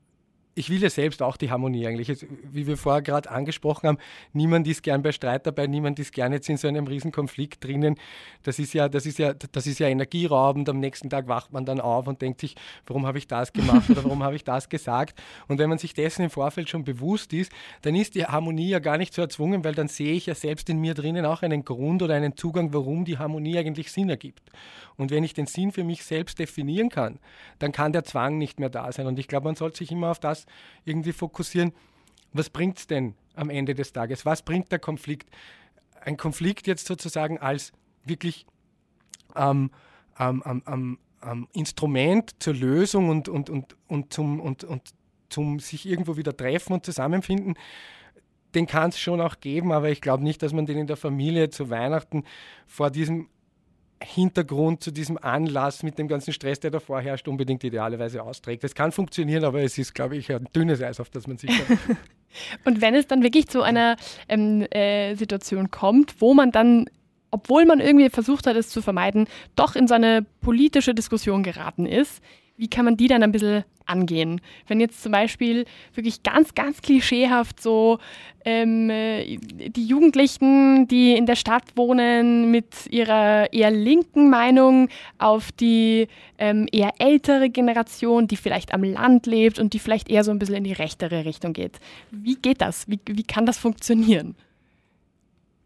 ich 0.54 0.68
will 0.68 0.82
ja 0.82 0.90
selbst 0.90 1.22
auch 1.22 1.36
die 1.36 1.50
Harmonie 1.50 1.86
eigentlich. 1.86 2.08
Jetzt, 2.08 2.26
wie 2.50 2.66
wir 2.66 2.76
vorher 2.76 3.02
gerade 3.02 3.30
angesprochen 3.30 3.88
haben, 3.88 3.98
niemand 4.32 4.68
ist 4.68 4.82
gern 4.82 5.02
bei 5.02 5.12
Streit 5.12 5.46
dabei, 5.46 5.66
niemand 5.66 5.98
ist 5.98 6.12
gern 6.12 6.32
jetzt 6.32 6.48
in 6.48 6.56
so 6.56 6.68
einem 6.68 6.86
Riesenkonflikt 6.86 7.64
drinnen. 7.64 7.96
Das 8.42 8.58
ist 8.58 8.74
ja, 8.74 8.88
das 8.88 9.06
ist 9.06 9.18
ja, 9.18 9.32
das 9.34 9.66
ist 9.66 9.78
ja 9.78 9.88
energieraubend. 9.88 10.68
Am 10.68 10.78
nächsten 10.78 11.08
Tag 11.08 11.26
wacht 11.28 11.52
man 11.52 11.64
dann 11.64 11.80
auf 11.80 12.06
und 12.06 12.20
denkt 12.20 12.40
sich, 12.40 12.54
warum 12.86 13.06
habe 13.06 13.18
ich 13.18 13.26
das 13.26 13.52
gemacht 13.52 13.88
oder 13.88 14.04
warum 14.04 14.22
habe 14.22 14.36
ich 14.36 14.44
das 14.44 14.68
gesagt? 14.68 15.20
Und 15.48 15.58
wenn 15.58 15.68
man 15.68 15.78
sich 15.78 15.94
dessen 15.94 16.22
im 16.22 16.30
Vorfeld 16.30 16.68
schon 16.68 16.84
bewusst 16.84 17.32
ist, 17.32 17.50
dann 17.82 17.94
ist 17.94 18.14
die 18.14 18.26
Harmonie 18.26 18.68
ja 18.68 18.78
gar 18.78 18.98
nicht 18.98 19.14
so 19.14 19.22
erzwungen, 19.22 19.64
weil 19.64 19.74
dann 19.74 19.88
sehe 19.88 20.12
ich 20.12 20.26
ja 20.26 20.34
selbst 20.34 20.68
in 20.68 20.78
mir 20.78 20.94
drinnen 20.94 21.24
auch 21.24 21.42
einen 21.42 21.64
Grund 21.64 22.02
oder 22.02 22.14
einen 22.14 22.36
Zugang, 22.36 22.74
warum 22.74 23.04
die 23.04 23.18
Harmonie 23.18 23.58
eigentlich 23.58 23.90
Sinn 23.90 24.10
ergibt. 24.10 24.50
Und 24.96 25.10
wenn 25.10 25.24
ich 25.24 25.32
den 25.32 25.46
Sinn 25.46 25.72
für 25.72 25.84
mich 25.84 26.04
selbst 26.04 26.38
definieren 26.38 26.90
kann, 26.90 27.18
dann 27.58 27.72
kann 27.72 27.92
der 27.92 28.04
Zwang 28.04 28.38
nicht 28.38 28.60
mehr 28.60 28.68
da 28.68 28.92
sein. 28.92 29.06
Und 29.06 29.18
ich 29.18 29.28
glaube, 29.28 29.46
man 29.46 29.54
sollte 29.54 29.78
sich 29.78 29.90
immer 29.90 30.10
auf 30.10 30.20
das 30.20 30.41
irgendwie 30.84 31.12
fokussieren. 31.12 31.72
Was 32.32 32.50
bringt 32.50 32.78
es 32.78 32.86
denn 32.86 33.14
am 33.34 33.50
Ende 33.50 33.74
des 33.74 33.92
Tages? 33.92 34.24
Was 34.24 34.42
bringt 34.42 34.72
der 34.72 34.78
Konflikt? 34.78 35.30
Ein 36.00 36.16
Konflikt 36.16 36.66
jetzt 36.66 36.86
sozusagen 36.86 37.38
als 37.38 37.72
wirklich 38.04 38.46
ähm, 39.36 39.70
ähm, 40.18 40.62
ähm, 40.66 40.98
ähm, 41.24 41.48
Instrument 41.52 42.34
zur 42.42 42.54
Lösung 42.54 43.08
und, 43.08 43.28
und, 43.28 43.50
und, 43.50 43.76
und, 43.88 44.12
zum, 44.12 44.40
und, 44.40 44.64
und 44.64 44.82
zum 45.28 45.60
sich 45.60 45.86
irgendwo 45.86 46.16
wieder 46.16 46.36
treffen 46.36 46.74
und 46.74 46.84
zusammenfinden, 46.84 47.54
den 48.54 48.66
kann 48.66 48.90
es 48.90 48.98
schon 48.98 49.20
auch 49.20 49.40
geben, 49.40 49.72
aber 49.72 49.90
ich 49.90 50.00
glaube 50.00 50.22
nicht, 50.22 50.42
dass 50.42 50.52
man 50.52 50.66
den 50.66 50.78
in 50.78 50.86
der 50.86 50.96
Familie 50.96 51.48
zu 51.48 51.70
Weihnachten 51.70 52.24
vor 52.66 52.90
diesem 52.90 53.28
Hintergrund 54.02 54.82
zu 54.82 54.90
diesem 54.90 55.18
Anlass 55.18 55.82
mit 55.82 55.98
dem 55.98 56.08
ganzen 56.08 56.32
Stress, 56.32 56.60
der 56.60 56.70
da 56.70 56.80
vorherrscht, 56.80 57.28
unbedingt 57.28 57.64
idealerweise 57.64 58.22
austrägt. 58.22 58.64
Es 58.64 58.74
kann 58.74 58.92
funktionieren, 58.92 59.44
aber 59.44 59.62
es 59.62 59.78
ist, 59.78 59.94
glaube 59.94 60.16
ich, 60.16 60.30
ein 60.32 60.48
dünnes 60.54 60.82
Eis, 60.82 61.00
auf 61.00 61.10
das 61.10 61.26
man 61.26 61.38
sich. 61.38 61.50
Und 62.64 62.80
wenn 62.80 62.94
es 62.94 63.06
dann 63.06 63.22
wirklich 63.22 63.48
zu 63.48 63.62
einer 63.62 63.96
ähm, 64.28 64.62
äh, 64.70 65.14
Situation 65.14 65.70
kommt, 65.70 66.20
wo 66.20 66.34
man 66.34 66.50
dann 66.50 66.86
obwohl 67.34 67.64
man 67.64 67.80
irgendwie 67.80 68.10
versucht 68.10 68.46
hat, 68.46 68.56
es 68.56 68.68
zu 68.68 68.82
vermeiden, 68.82 69.26
doch 69.56 69.74
in 69.74 69.88
so 69.88 69.94
eine 69.94 70.24
politische 70.42 70.94
Diskussion 70.94 71.42
geraten 71.42 71.86
ist, 71.86 72.22
wie 72.62 72.68
kann 72.68 72.84
man 72.84 72.96
die 72.96 73.08
dann 73.08 73.24
ein 73.24 73.32
bisschen 73.32 73.64
angehen? 73.86 74.40
Wenn 74.68 74.78
jetzt 74.78 75.02
zum 75.02 75.10
Beispiel 75.10 75.64
wirklich 75.94 76.22
ganz, 76.22 76.54
ganz 76.54 76.80
klischeehaft 76.80 77.60
so 77.60 77.98
ähm, 78.44 78.88
äh, 78.88 79.36
die 79.36 79.84
Jugendlichen, 79.84 80.86
die 80.86 81.16
in 81.16 81.26
der 81.26 81.34
Stadt 81.34 81.64
wohnen, 81.74 82.52
mit 82.52 82.86
ihrer 82.88 83.52
eher 83.52 83.72
linken 83.72 84.30
Meinung 84.30 84.90
auf 85.18 85.50
die 85.50 86.06
ähm, 86.38 86.68
eher 86.70 86.92
ältere 87.00 87.50
Generation, 87.50 88.28
die 88.28 88.36
vielleicht 88.36 88.72
am 88.72 88.84
Land 88.84 89.26
lebt 89.26 89.58
und 89.58 89.72
die 89.72 89.80
vielleicht 89.80 90.08
eher 90.08 90.22
so 90.22 90.30
ein 90.30 90.38
bisschen 90.38 90.54
in 90.54 90.64
die 90.64 90.72
rechtere 90.72 91.24
Richtung 91.24 91.52
geht. 91.52 91.80
Wie 92.12 92.36
geht 92.36 92.60
das? 92.60 92.88
Wie, 92.88 93.00
wie 93.06 93.24
kann 93.24 93.44
das 93.44 93.58
funktionieren? 93.58 94.36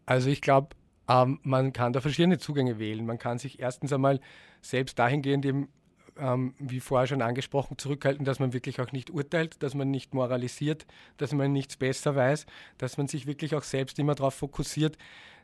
Also 0.07 0.31
ich 0.31 0.41
glaube, 0.41 0.69
ähm, 1.07 1.39
man 1.43 1.73
kann 1.73 1.93
da 1.93 2.01
verschiedene 2.01 2.39
Zugänge 2.39 2.79
wählen. 2.79 3.05
Man 3.05 3.19
kann 3.19 3.37
sich 3.37 3.59
erstens 3.59 3.93
einmal 3.93 4.19
selbst 4.61 4.97
dahingehend 4.97 5.45
eben 5.45 5.67
ähm, 6.19 6.53
wie 6.59 6.79
vorher 6.79 7.07
schon 7.07 7.21
angesprochen, 7.21 7.77
zurückhalten, 7.77 8.25
dass 8.25 8.39
man 8.39 8.53
wirklich 8.53 8.79
auch 8.81 8.91
nicht 8.91 9.09
urteilt, 9.09 9.61
dass 9.63 9.75
man 9.75 9.91
nicht 9.91 10.13
moralisiert, 10.13 10.85
dass 11.17 11.33
man 11.33 11.53
nichts 11.53 11.77
besser 11.77 12.15
weiß, 12.15 12.45
dass 12.77 12.97
man 12.97 13.07
sich 13.07 13.27
wirklich 13.27 13.55
auch 13.55 13.63
selbst 13.63 13.99
immer 13.99 14.15
darauf 14.15 14.35
fokussiert, 14.35 14.97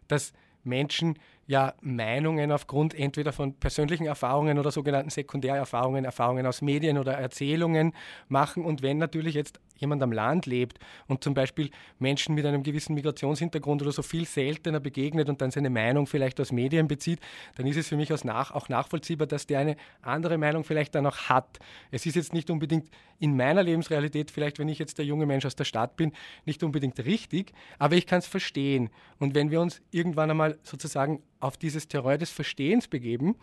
dass 0.08 0.34
Menschen 0.64 1.20
ja 1.46 1.74
Meinungen 1.82 2.52
aufgrund 2.52 2.94
entweder 2.94 3.34
von 3.34 3.54
persönlichen 3.56 4.06
Erfahrungen 4.06 4.60
oder 4.60 4.72
sogenannten 4.72 5.10
Sekundärerfahrungen, 5.10 6.06
Erfahrungen 6.06 6.46
aus 6.46 6.62
Medien 6.62 6.98
oder 6.98 7.14
Erzählungen 7.14 7.94
machen. 8.30 8.64
Und 8.64 8.82
wenn 8.82 8.98
natürlich 8.98 9.36
jetzt 9.36 9.60
jemand 9.76 10.02
am 10.02 10.12
Land 10.12 10.46
lebt 10.46 10.80
und 11.08 11.24
zum 11.24 11.34
Beispiel 11.34 11.70
Menschen 12.00 12.36
mit 12.36 12.46
einem 12.46 12.64
gewissen 12.64 12.94
Migrationshintergrund 12.94 13.82
oder 13.82 13.92
so 13.92 14.02
viel 14.02 14.26
seltener 14.26 14.80
begegnet 14.80 15.28
und 15.28 15.42
dann 15.42 15.52
seine 15.52 15.70
Meinung 15.70 16.08
vielleicht 16.08 16.40
aus 16.40 16.52
Medien 16.52 16.88
bezieht, 16.88 17.20
dann 17.56 17.68
ist 17.68 17.78
es 17.78 17.90
für 17.90 17.98
mich 17.98 18.14
auch 18.14 18.70
nachvollziehbar, 18.70 19.28
dass 19.28 19.46
der 19.46 19.60
eine 19.60 19.76
andere 20.02 20.38
Meinung 20.38 20.64
vielleicht 20.64 20.96
dann 20.96 21.06
auch 21.06 21.18
hat. 21.18 21.60
Es 21.92 22.06
ist 22.06 22.16
jetzt 22.16 22.34
nicht 22.34 22.50
unbedingt 22.50 22.90
in 23.20 23.36
meiner 23.36 23.64
Lebensrealität, 23.64 24.32
vielleicht 24.32 24.60
wenn 24.60 24.70
ich 24.70 24.80
jetzt 24.80 24.98
der 24.98 25.06
junge 25.06 25.26
Mensch 25.26 25.46
aus 25.46 25.56
der 25.56 25.66
Stadt 25.66 25.98
bin, 25.98 26.14
nicht 26.46 26.64
unbedingt 26.64 27.00
richtig, 27.06 27.54
aber 27.80 27.96
ich 27.96 28.08
kann 28.08 28.20
es 28.20 28.28
verstehen. 28.28 28.90
Und 29.20 29.36
wenn 29.36 29.52
wir 29.52 29.62
uns 29.62 29.82
irgendwann 29.92 30.32
einmal 30.32 30.58
sozusagen 30.64 31.22
auf 31.44 31.58
dieses 31.58 31.88
Terror 31.88 32.18
des 32.18 32.32
Verstehens 32.32 32.88
begeben, 32.88 33.36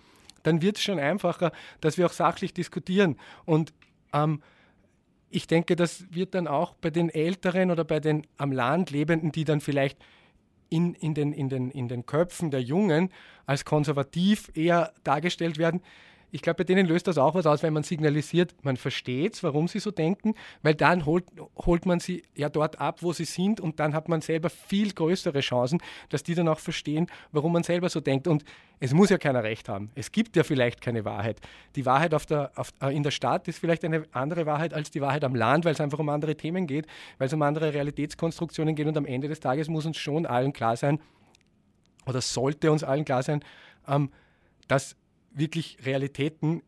dann 0.43 0.63
wird 0.63 0.77
es 0.77 0.83
schon 0.83 0.99
einfacher, 0.99 1.53
dass 1.81 1.99
wir 1.99 2.07
auch 2.07 2.13
sachlich 2.13 2.55
diskutieren. 2.55 3.17
Und 3.45 3.73
ähm, 4.13 4.43
ich 5.29 5.47
denke, 5.47 5.77
das 5.77 6.05
wird 6.11 6.35
dann 6.35 6.49
auch 6.49 6.75
bei 6.75 6.91
den 6.91 7.11
Älteren 7.11 7.71
oder 7.71 7.85
bei 7.85 8.01
den 8.01 8.27
am 8.37 8.53
Land 8.53 8.91
Lebenden, 8.91 9.33
die 9.33 9.45
dann 9.45 9.61
vielleicht 9.61 9.99
in, 10.71 10.95
in, 10.95 11.15
den, 11.15 11.33
in, 11.33 11.49
den, 11.49 11.71
in 11.71 11.89
den 11.89 12.07
Köpfen 12.07 12.51
der 12.51 12.63
Jungen 12.63 13.11
als 13.47 13.65
konservativ 13.65 14.51
eher 14.55 14.93
dargestellt 15.05 15.59
werden, 15.59 15.83
ich 16.31 16.43
glaube, 16.43 16.59
bei 16.59 16.65
denen 16.65 16.87
löst 16.87 17.07
das 17.07 17.19
auch 17.19 17.35
was 17.35 17.47
aus, 17.47 17.63
wenn 17.63 17.73
man 17.73 17.83
signalisiert, 17.83 18.55
man 18.63 18.77
versteht 18.77 19.35
es, 19.35 19.43
warum 19.43 19.69
sie 19.69 19.81
so 19.81 19.91
denken, 19.91 20.35
weil 20.63 20.75
dann 20.75 21.07
holt, 21.07 21.25
holt 21.57 21.87
man 21.87 22.01
sie 22.01 22.23
ja 22.35 22.49
dort 22.49 22.81
ab, 22.81 23.03
wo 23.03 23.13
sie 23.13 23.25
sind 23.25 23.61
und 23.61 23.81
dann 23.81 23.95
hat 23.95 24.09
man 24.09 24.21
selber 24.21 24.51
viel 24.51 24.93
größere 24.93 25.41
Chancen, 25.41 25.81
dass 26.09 26.23
die 26.23 26.35
dann 26.35 26.49
auch 26.49 26.59
verstehen, 26.59 27.07
warum 27.33 27.53
man 27.53 27.63
selber 27.63 27.89
so 27.89 28.01
denkt. 28.01 28.29
Und 28.29 28.45
es 28.79 28.95
muss 28.95 29.11
ja 29.11 29.19
keiner 29.19 29.43
recht 29.43 29.69
haben. 29.69 29.91
Es 29.95 30.13
gibt 30.13 30.37
ja 30.37 30.43
vielleicht 30.43 30.81
keine 30.81 31.05
Wahrheit. 31.05 31.41
Die 31.77 31.85
Wahrheit 31.85 32.15
auf 32.15 32.27
der, 32.27 32.53
auf, 32.57 32.73
äh, 32.81 32.95
in 32.95 33.03
der 33.03 33.11
Stadt 33.11 33.49
ist 33.49 33.59
vielleicht 33.59 33.85
eine 33.85 34.05
andere 34.13 34.47
Wahrheit 34.47 34.73
als 34.73 34.91
die 34.91 35.01
Wahrheit 35.01 35.25
am 35.25 35.35
Land, 35.35 35.65
weil 35.65 35.73
es 35.73 35.81
einfach 35.81 35.99
um 35.99 36.09
andere 36.09 36.37
Themen 36.37 36.67
geht, 36.67 36.87
weil 37.19 37.27
es 37.27 37.33
um 37.33 37.43
andere 37.43 37.75
Realitätskonstruktionen 37.75 38.75
geht 38.75 38.87
und 38.87 38.97
am 38.97 39.07
Ende 39.07 39.29
des 39.29 39.41
Tages 39.41 39.69
muss 39.69 39.87
uns 39.87 39.99
schon 39.99 40.27
allen 40.27 40.53
klar 40.53 40.77
sein, 40.77 41.01
oder 42.07 42.21
sollte 42.21 42.73
uns 42.73 42.83
allen 42.83 43.05
klar 43.05 43.23
sein, 43.23 43.45
ähm, 43.87 44.11
dass 44.69 44.97
wirklich 45.31 45.79
Realitäten, 45.85 46.63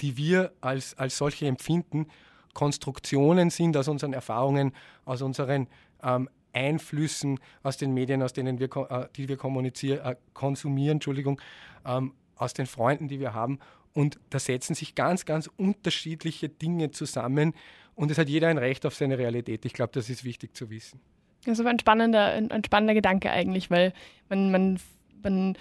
die 0.00 0.16
wir 0.16 0.52
als, 0.60 0.96
als 0.98 1.18
solche 1.18 1.46
empfinden, 1.46 2.06
Konstruktionen 2.54 3.50
sind 3.50 3.76
aus 3.76 3.88
unseren 3.88 4.12
Erfahrungen, 4.12 4.72
aus 5.04 5.22
unseren 5.22 5.68
ähm, 6.02 6.28
Einflüssen 6.52 7.38
aus 7.62 7.76
den 7.76 7.92
Medien, 7.94 8.22
aus 8.22 8.32
denen 8.32 8.58
wir, 8.58 8.68
äh, 8.90 9.06
die 9.16 9.28
wir 9.28 9.36
kommunizieren, 9.36 10.04
äh, 10.04 10.16
konsumieren, 10.32 10.96
Entschuldigung, 10.96 11.40
ähm, 11.84 12.14
aus 12.36 12.54
den 12.54 12.66
Freunden, 12.66 13.08
die 13.08 13.20
wir 13.20 13.34
haben. 13.34 13.58
Und 13.92 14.18
da 14.30 14.38
setzen 14.38 14.74
sich 14.74 14.94
ganz, 14.94 15.24
ganz 15.24 15.50
unterschiedliche 15.56 16.48
Dinge 16.48 16.90
zusammen 16.90 17.54
und 17.94 18.10
es 18.10 18.18
hat 18.18 18.28
jeder 18.28 18.48
ein 18.48 18.58
Recht 18.58 18.86
auf 18.86 18.94
seine 18.94 19.18
Realität. 19.18 19.64
Ich 19.64 19.72
glaube, 19.72 19.90
das 19.92 20.08
ist 20.08 20.24
wichtig 20.24 20.54
zu 20.54 20.70
wissen. 20.70 21.00
Das 21.44 21.54
ist 21.54 21.60
aber 21.60 21.70
ein 21.70 21.78
spannender, 21.78 22.26
ein, 22.26 22.50
ein 22.50 22.64
spannender 22.64 22.94
Gedanke 22.94 23.30
eigentlich, 23.30 23.70
weil 23.70 23.92
man, 24.28 24.50
man, 24.50 24.80
man 25.22 25.58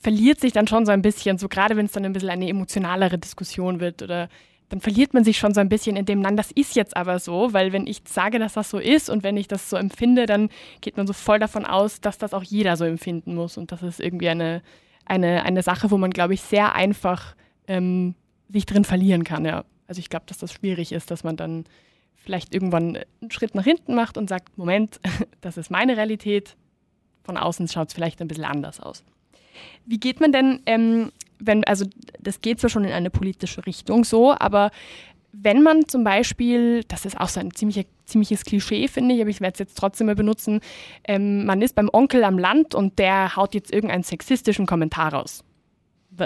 verliert 0.00 0.40
sich 0.40 0.52
dann 0.52 0.66
schon 0.66 0.86
so 0.86 0.92
ein 0.92 1.02
bisschen, 1.02 1.38
so 1.38 1.48
gerade 1.48 1.76
wenn 1.76 1.86
es 1.86 1.92
dann 1.92 2.04
ein 2.04 2.12
bisschen 2.12 2.30
eine 2.30 2.48
emotionalere 2.48 3.18
Diskussion 3.18 3.80
wird 3.80 4.02
oder 4.02 4.28
dann 4.68 4.80
verliert 4.80 5.14
man 5.14 5.22
sich 5.22 5.38
schon 5.38 5.54
so 5.54 5.60
ein 5.60 5.68
bisschen 5.68 5.96
in 5.96 6.06
dem, 6.06 6.20
nein, 6.20 6.36
das 6.36 6.50
ist 6.50 6.74
jetzt 6.74 6.96
aber 6.96 7.20
so, 7.20 7.52
weil 7.52 7.72
wenn 7.72 7.86
ich 7.86 8.02
sage, 8.06 8.38
dass 8.38 8.54
das 8.54 8.70
so 8.70 8.78
ist 8.78 9.08
und 9.08 9.22
wenn 9.22 9.36
ich 9.36 9.46
das 9.46 9.70
so 9.70 9.76
empfinde, 9.76 10.26
dann 10.26 10.48
geht 10.80 10.96
man 10.96 11.06
so 11.06 11.12
voll 11.12 11.38
davon 11.38 11.64
aus, 11.64 12.00
dass 12.00 12.18
das 12.18 12.34
auch 12.34 12.42
jeder 12.42 12.76
so 12.76 12.84
empfinden 12.84 13.34
muss 13.34 13.58
und 13.58 13.70
das 13.70 13.82
ist 13.82 14.00
irgendwie 14.00 14.28
eine, 14.28 14.62
eine, 15.04 15.44
eine 15.44 15.62
Sache, 15.62 15.90
wo 15.90 15.98
man, 15.98 16.10
glaube 16.10 16.34
ich, 16.34 16.42
sehr 16.42 16.74
einfach 16.74 17.36
ähm, 17.68 18.16
sich 18.48 18.66
drin 18.66 18.84
verlieren 18.84 19.24
kann, 19.24 19.44
ja. 19.44 19.64
Also 19.88 20.00
ich 20.00 20.10
glaube, 20.10 20.26
dass 20.26 20.38
das 20.38 20.52
schwierig 20.52 20.90
ist, 20.90 21.12
dass 21.12 21.22
man 21.22 21.36
dann 21.36 21.64
vielleicht 22.16 22.52
irgendwann 22.52 22.96
einen 22.96 23.30
Schritt 23.30 23.54
nach 23.54 23.64
hinten 23.64 23.94
macht 23.94 24.18
und 24.18 24.28
sagt, 24.28 24.58
Moment, 24.58 24.98
das 25.40 25.56
ist 25.56 25.70
meine 25.70 25.96
Realität, 25.96 26.56
von 27.22 27.36
außen 27.36 27.68
schaut 27.68 27.88
es 27.88 27.94
vielleicht 27.94 28.20
ein 28.20 28.28
bisschen 28.28 28.44
anders 28.44 28.80
aus. 28.80 29.04
Wie 29.84 29.98
geht 29.98 30.20
man 30.20 30.32
denn, 30.32 30.60
ähm, 30.66 31.12
wenn, 31.38 31.64
also 31.64 31.86
das 32.20 32.40
geht 32.40 32.60
zwar 32.60 32.70
schon 32.70 32.84
in 32.84 32.92
eine 32.92 33.10
politische 33.10 33.66
Richtung 33.66 34.04
so, 34.04 34.34
aber 34.38 34.70
wenn 35.32 35.62
man 35.62 35.86
zum 35.86 36.02
Beispiel, 36.04 36.82
das 36.84 37.04
ist 37.04 37.18
auch 37.20 37.28
so 37.28 37.40
ein 37.40 37.52
ziemlicher, 37.52 37.84
ziemliches 38.04 38.44
Klischee, 38.44 38.88
finde 38.88 39.14
ich, 39.14 39.20
aber 39.20 39.30
ich 39.30 39.40
werde 39.40 39.54
es 39.54 39.58
jetzt 39.58 39.76
trotzdem 39.76 40.06
mal 40.06 40.14
benutzen, 40.14 40.60
ähm, 41.04 41.44
man 41.44 41.60
ist 41.62 41.74
beim 41.74 41.90
Onkel 41.92 42.24
am 42.24 42.38
Land 42.38 42.74
und 42.74 42.98
der 42.98 43.36
haut 43.36 43.54
jetzt 43.54 43.72
irgendeinen 43.72 44.02
sexistischen 44.02 44.66
Kommentar 44.66 45.12
raus. 45.12 45.44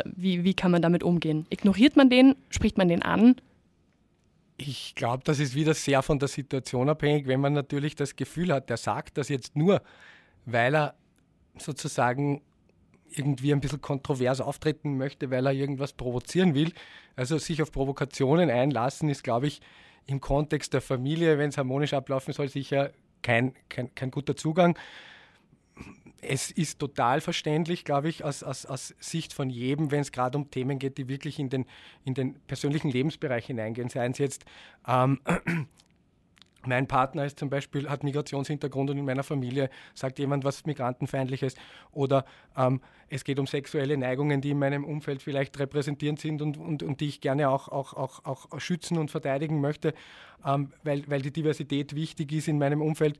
Wie, 0.04 0.44
wie 0.44 0.54
kann 0.54 0.70
man 0.70 0.82
damit 0.82 1.02
umgehen? 1.02 1.46
Ignoriert 1.50 1.96
man 1.96 2.10
den? 2.10 2.36
Spricht 2.50 2.78
man 2.78 2.88
den 2.88 3.02
an? 3.02 3.36
Ich 4.56 4.94
glaube, 4.94 5.24
das 5.24 5.40
ist 5.40 5.54
wieder 5.54 5.74
sehr 5.74 6.02
von 6.02 6.18
der 6.18 6.28
Situation 6.28 6.88
abhängig. 6.88 7.26
Wenn 7.26 7.40
man 7.40 7.54
natürlich 7.54 7.96
das 7.96 8.14
Gefühl 8.14 8.52
hat, 8.52 8.70
der 8.70 8.76
sagt 8.76 9.18
das 9.18 9.28
jetzt 9.28 9.56
nur, 9.56 9.82
weil 10.44 10.76
er 10.76 10.94
sozusagen 11.58 12.42
irgendwie 13.11 13.53
ein 13.53 13.61
bisschen 13.61 13.81
kontrovers 13.81 14.40
auftreten 14.40 14.96
möchte, 14.96 15.31
weil 15.31 15.46
er 15.46 15.53
irgendwas 15.53 15.92
provozieren 15.92 16.55
will. 16.55 16.73
Also 17.16 17.38
sich 17.38 17.62
auf 17.62 17.73
Provokationen 17.73 18.51
einlassen 18.51 19.09
ist, 19.09 19.25
glaube 19.25 19.46
ich, 19.46 19.61
im 20.07 20.20
Kontext 20.20 20.73
der 20.75 20.81
Familie, 20.81 21.38
wenn 21.38 21.51
es 21.51 21.59
harmonisch 21.59 21.94
ablaufen 21.94 22.33
soll, 22.33 22.49
sicher 22.49 22.92
kein, 23.23 23.55
kein, 23.68 23.94
kein 23.94 24.11
guter 24.11 24.37
Zugang. 24.37 24.79
Es 26.23 26.51
ist 26.51 26.79
total 26.79 27.20
verständlich, 27.20 27.85
glaube 27.85 28.09
ich, 28.09 28.25
aus, 28.25 28.42
aus, 28.42 28.66
aus 28.66 28.94
Sicht 28.99 29.33
von 29.33 29.49
jedem, 29.49 29.90
wenn 29.90 30.01
es 30.01 30.12
gerade 30.12 30.37
um 30.37 30.51
Themen 30.51 30.79
geht, 30.79 30.99
die 30.99 31.09
wirklich 31.09 31.38
in 31.38 31.49
den, 31.49 31.64
in 32.05 32.14
den 32.14 32.35
persönlichen 32.46 32.90
Lebensbereich 32.90 33.46
hineingehen, 33.46 33.88
seien 33.88 34.12
es 34.12 34.18
jetzt 34.18 34.44
ähm, 34.87 35.20
mein 36.66 36.87
Partner 36.87 37.25
ist 37.25 37.38
zum 37.38 37.51
Beispiel, 37.51 37.88
hat 37.88 38.05
Migrationshintergrund 38.05 38.90
und 38.90 38.99
in 38.99 39.05
meiner 39.05 39.23
Familie 39.23 39.70
sagt 39.94 40.18
jemand 40.18 40.44
was 40.44 40.66
Migrantenfeindliches 40.66 41.55
oder 41.92 42.25
ähm, 42.57 42.81
es 43.09 43.25
geht 43.25 43.38
um 43.38 43.46
sexuelle 43.46 43.96
Neigungen, 43.96 44.40
die 44.40 44.51
in 44.51 44.59
meinem 44.59 44.85
Umfeld 44.85 45.23
vielleicht 45.23 45.59
repräsentierend 45.59 46.20
sind 46.20 46.42
und, 46.42 46.57
und, 46.57 46.83
und 46.83 47.01
die 47.01 47.09
ich 47.09 47.20
gerne 47.20 47.49
auch, 47.49 47.68
auch, 47.68 47.94
auch, 47.94 48.25
auch 48.25 48.61
schützen 48.61 48.99
und 48.99 49.11
verteidigen 49.11 49.61
möchte, 49.61 49.94
ähm, 50.46 50.73
weil, 50.85 51.03
weil 51.09 51.23
die 51.23 51.33
Diversität 51.33 51.94
wichtig 51.94 52.33
ist 52.33 52.49
in 52.49 52.59
meinem 52.59 52.83
Umfeld, 52.83 53.18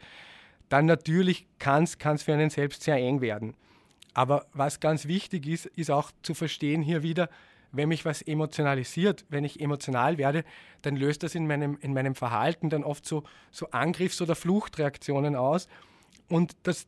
dann 0.68 0.87
natürlich 0.87 1.46
kann 1.59 1.85
es 1.85 2.22
für 2.22 2.33
einen 2.33 2.50
selbst 2.50 2.83
sehr 2.83 2.96
eng 2.96 3.20
werden. 3.20 3.55
Aber 4.14 4.46
was 4.53 4.81
ganz 4.81 5.07
wichtig 5.07 5.46
ist, 5.46 5.66
ist 5.66 5.90
auch 5.90 6.11
zu 6.22 6.35
verstehen 6.35 6.83
hier 6.83 7.03
wieder, 7.03 7.29
wenn 7.72 7.88
mich 7.88 8.04
was 8.04 8.22
emotionalisiert, 8.22 9.24
wenn 9.28 9.44
ich 9.44 9.61
emotional 9.61 10.18
werde, 10.18 10.44
dann 10.83 10.96
löst 10.96 11.22
das 11.22 11.35
in 11.35 11.46
meinem, 11.46 11.78
in 11.80 11.92
meinem 11.92 12.14
Verhalten 12.14 12.70
dann 12.70 12.85
oft 12.85 13.06
so, 13.06 13.24
so 13.50 13.70
Angriffs- 13.70 14.20
oder 14.20 14.35
Fluchtreaktionen 14.35 15.37
aus. 15.37 15.68
Und 16.28 16.56
das, 16.62 16.87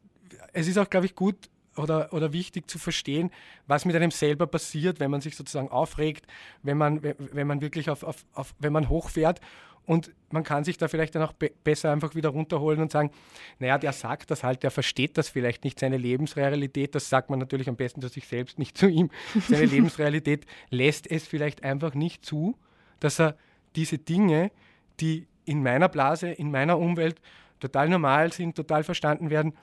es 0.52 0.68
ist 0.68 0.78
auch, 0.78 0.90
glaube 0.90 1.06
ich, 1.06 1.14
gut 1.14 1.36
oder, 1.76 2.12
oder 2.12 2.32
wichtig 2.32 2.68
zu 2.70 2.78
verstehen, 2.78 3.30
was 3.66 3.84
mit 3.84 3.96
einem 3.96 4.10
selber 4.10 4.46
passiert, 4.46 5.00
wenn 5.00 5.10
man 5.10 5.20
sich 5.20 5.36
sozusagen 5.36 5.68
aufregt, 5.68 6.26
wenn 6.62 6.76
man, 6.76 7.02
wenn 7.02 7.46
man 7.46 7.60
wirklich 7.60 7.90
auf, 7.90 8.02
auf, 8.02 8.24
auf 8.34 8.54
wenn 8.58 8.72
man 8.72 8.88
hochfährt 8.88 9.40
und 9.84 10.12
man 10.30 10.44
kann 10.44 10.64
sich 10.64 10.78
da 10.78 10.88
vielleicht 10.88 11.14
dann 11.14 11.22
auch 11.22 11.32
be 11.32 11.50
besser 11.64 11.90
einfach 11.90 12.14
wieder 12.14 12.28
runterholen 12.28 12.80
und 12.80 12.92
sagen, 12.92 13.10
naja, 13.58 13.78
der 13.78 13.92
sagt 13.92 14.30
das 14.30 14.44
halt, 14.44 14.62
der 14.62 14.70
versteht 14.70 15.18
das 15.18 15.28
vielleicht 15.28 15.64
nicht, 15.64 15.80
seine 15.80 15.96
Lebensrealität, 15.96 16.94
das 16.94 17.08
sagt 17.08 17.30
man 17.30 17.38
natürlich 17.38 17.68
am 17.68 17.76
besten 17.76 18.00
zu 18.00 18.08
sich 18.08 18.26
selbst, 18.26 18.58
nicht 18.58 18.78
zu 18.78 18.86
ihm. 18.88 19.10
Seine 19.48 19.66
Lebensrealität 19.66 20.46
lässt 20.70 21.10
es 21.10 21.26
vielleicht 21.26 21.64
einfach 21.64 21.94
nicht 21.94 22.24
zu, 22.24 22.56
dass 23.00 23.20
er 23.20 23.36
diese 23.74 23.98
Dinge, 23.98 24.52
die 25.00 25.26
in 25.44 25.62
meiner 25.62 25.88
Blase, 25.88 26.28
in 26.28 26.50
meiner 26.50 26.78
Umwelt 26.78 27.20
total 27.58 27.88
normal 27.88 28.32
sind, 28.32 28.54
total 28.54 28.84
verstanden 28.84 29.30
werden, 29.30 29.54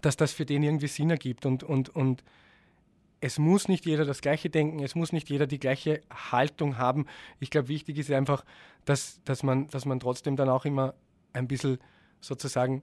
dass 0.00 0.16
das 0.16 0.32
für 0.32 0.46
den 0.46 0.62
irgendwie 0.62 0.88
Sinn 0.88 1.10
ergibt 1.10 1.46
und, 1.46 1.62
und, 1.62 1.88
und 1.94 2.22
es 3.20 3.38
muss 3.38 3.68
nicht 3.68 3.84
jeder 3.84 4.04
das 4.04 4.20
Gleiche 4.20 4.50
denken, 4.50 4.80
es 4.80 4.94
muss 4.94 5.12
nicht 5.12 5.28
jeder 5.28 5.46
die 5.46 5.58
gleiche 5.58 6.02
Haltung 6.10 6.78
haben. 6.78 7.06
Ich 7.40 7.50
glaube, 7.50 7.68
wichtig 7.68 7.98
ist 7.98 8.10
einfach, 8.10 8.44
dass, 8.84 9.20
dass, 9.24 9.42
man, 9.42 9.68
dass 9.68 9.84
man 9.86 9.98
trotzdem 9.98 10.36
dann 10.36 10.48
auch 10.48 10.64
immer 10.64 10.94
ein 11.32 11.48
bisschen 11.48 11.78
sozusagen 12.20 12.82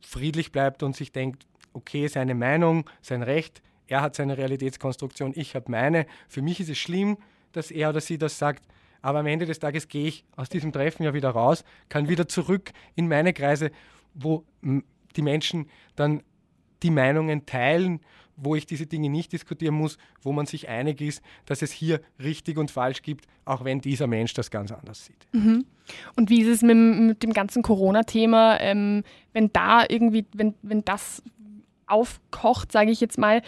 friedlich 0.00 0.52
bleibt 0.52 0.82
und 0.82 0.94
sich 0.94 1.12
denkt, 1.12 1.46
okay, 1.72 2.06
seine 2.06 2.34
Meinung, 2.34 2.88
sein 3.02 3.22
Recht, 3.22 3.62
er 3.86 4.00
hat 4.00 4.14
seine 4.14 4.38
Realitätskonstruktion, 4.38 5.32
ich 5.34 5.54
habe 5.54 5.70
meine. 5.70 6.06
Für 6.28 6.42
mich 6.42 6.60
ist 6.60 6.70
es 6.70 6.78
schlimm, 6.78 7.18
dass 7.52 7.70
er 7.70 7.90
oder 7.90 8.00
sie 8.00 8.18
das 8.18 8.38
sagt, 8.38 8.64
aber 9.02 9.18
am 9.18 9.26
Ende 9.26 9.44
des 9.44 9.58
Tages 9.58 9.88
gehe 9.88 10.06
ich 10.06 10.24
aus 10.36 10.48
diesem 10.48 10.72
Treffen 10.72 11.02
ja 11.02 11.12
wieder 11.12 11.30
raus, 11.30 11.64
kann 11.88 12.08
wieder 12.08 12.26
zurück 12.26 12.72
in 12.94 13.06
meine 13.08 13.32
Kreise, 13.32 13.70
wo 14.14 14.44
die 14.62 15.22
Menschen 15.22 15.68
dann 15.96 16.22
die 16.84 16.90
Meinungen 16.90 17.46
teilen 17.46 18.00
wo 18.36 18.54
ich 18.54 18.66
diese 18.66 18.86
Dinge 18.86 19.08
nicht 19.08 19.32
diskutieren 19.32 19.74
muss, 19.74 19.98
wo 20.22 20.32
man 20.32 20.46
sich 20.46 20.68
einig 20.68 21.00
ist, 21.00 21.22
dass 21.46 21.62
es 21.62 21.72
hier 21.72 22.00
richtig 22.22 22.58
und 22.58 22.70
falsch 22.70 23.02
gibt, 23.02 23.26
auch 23.44 23.64
wenn 23.64 23.80
dieser 23.80 24.06
Mensch 24.06 24.34
das 24.34 24.50
ganz 24.50 24.72
anders 24.72 25.04
sieht. 25.04 25.26
Mhm. 25.32 25.64
Und 26.16 26.30
wie 26.30 26.42
ist 26.42 26.48
es 26.48 26.62
mit, 26.62 26.76
mit 26.76 27.22
dem 27.22 27.32
ganzen 27.32 27.62
Corona-Thema, 27.62 28.60
ähm, 28.60 29.04
wenn 29.32 29.52
da 29.52 29.84
irgendwie, 29.88 30.26
wenn, 30.34 30.54
wenn 30.62 30.84
das 30.84 31.22
aufkocht, 31.86 32.72
sage 32.72 32.90
ich 32.90 33.00
jetzt 33.00 33.18
mal, 33.18 33.42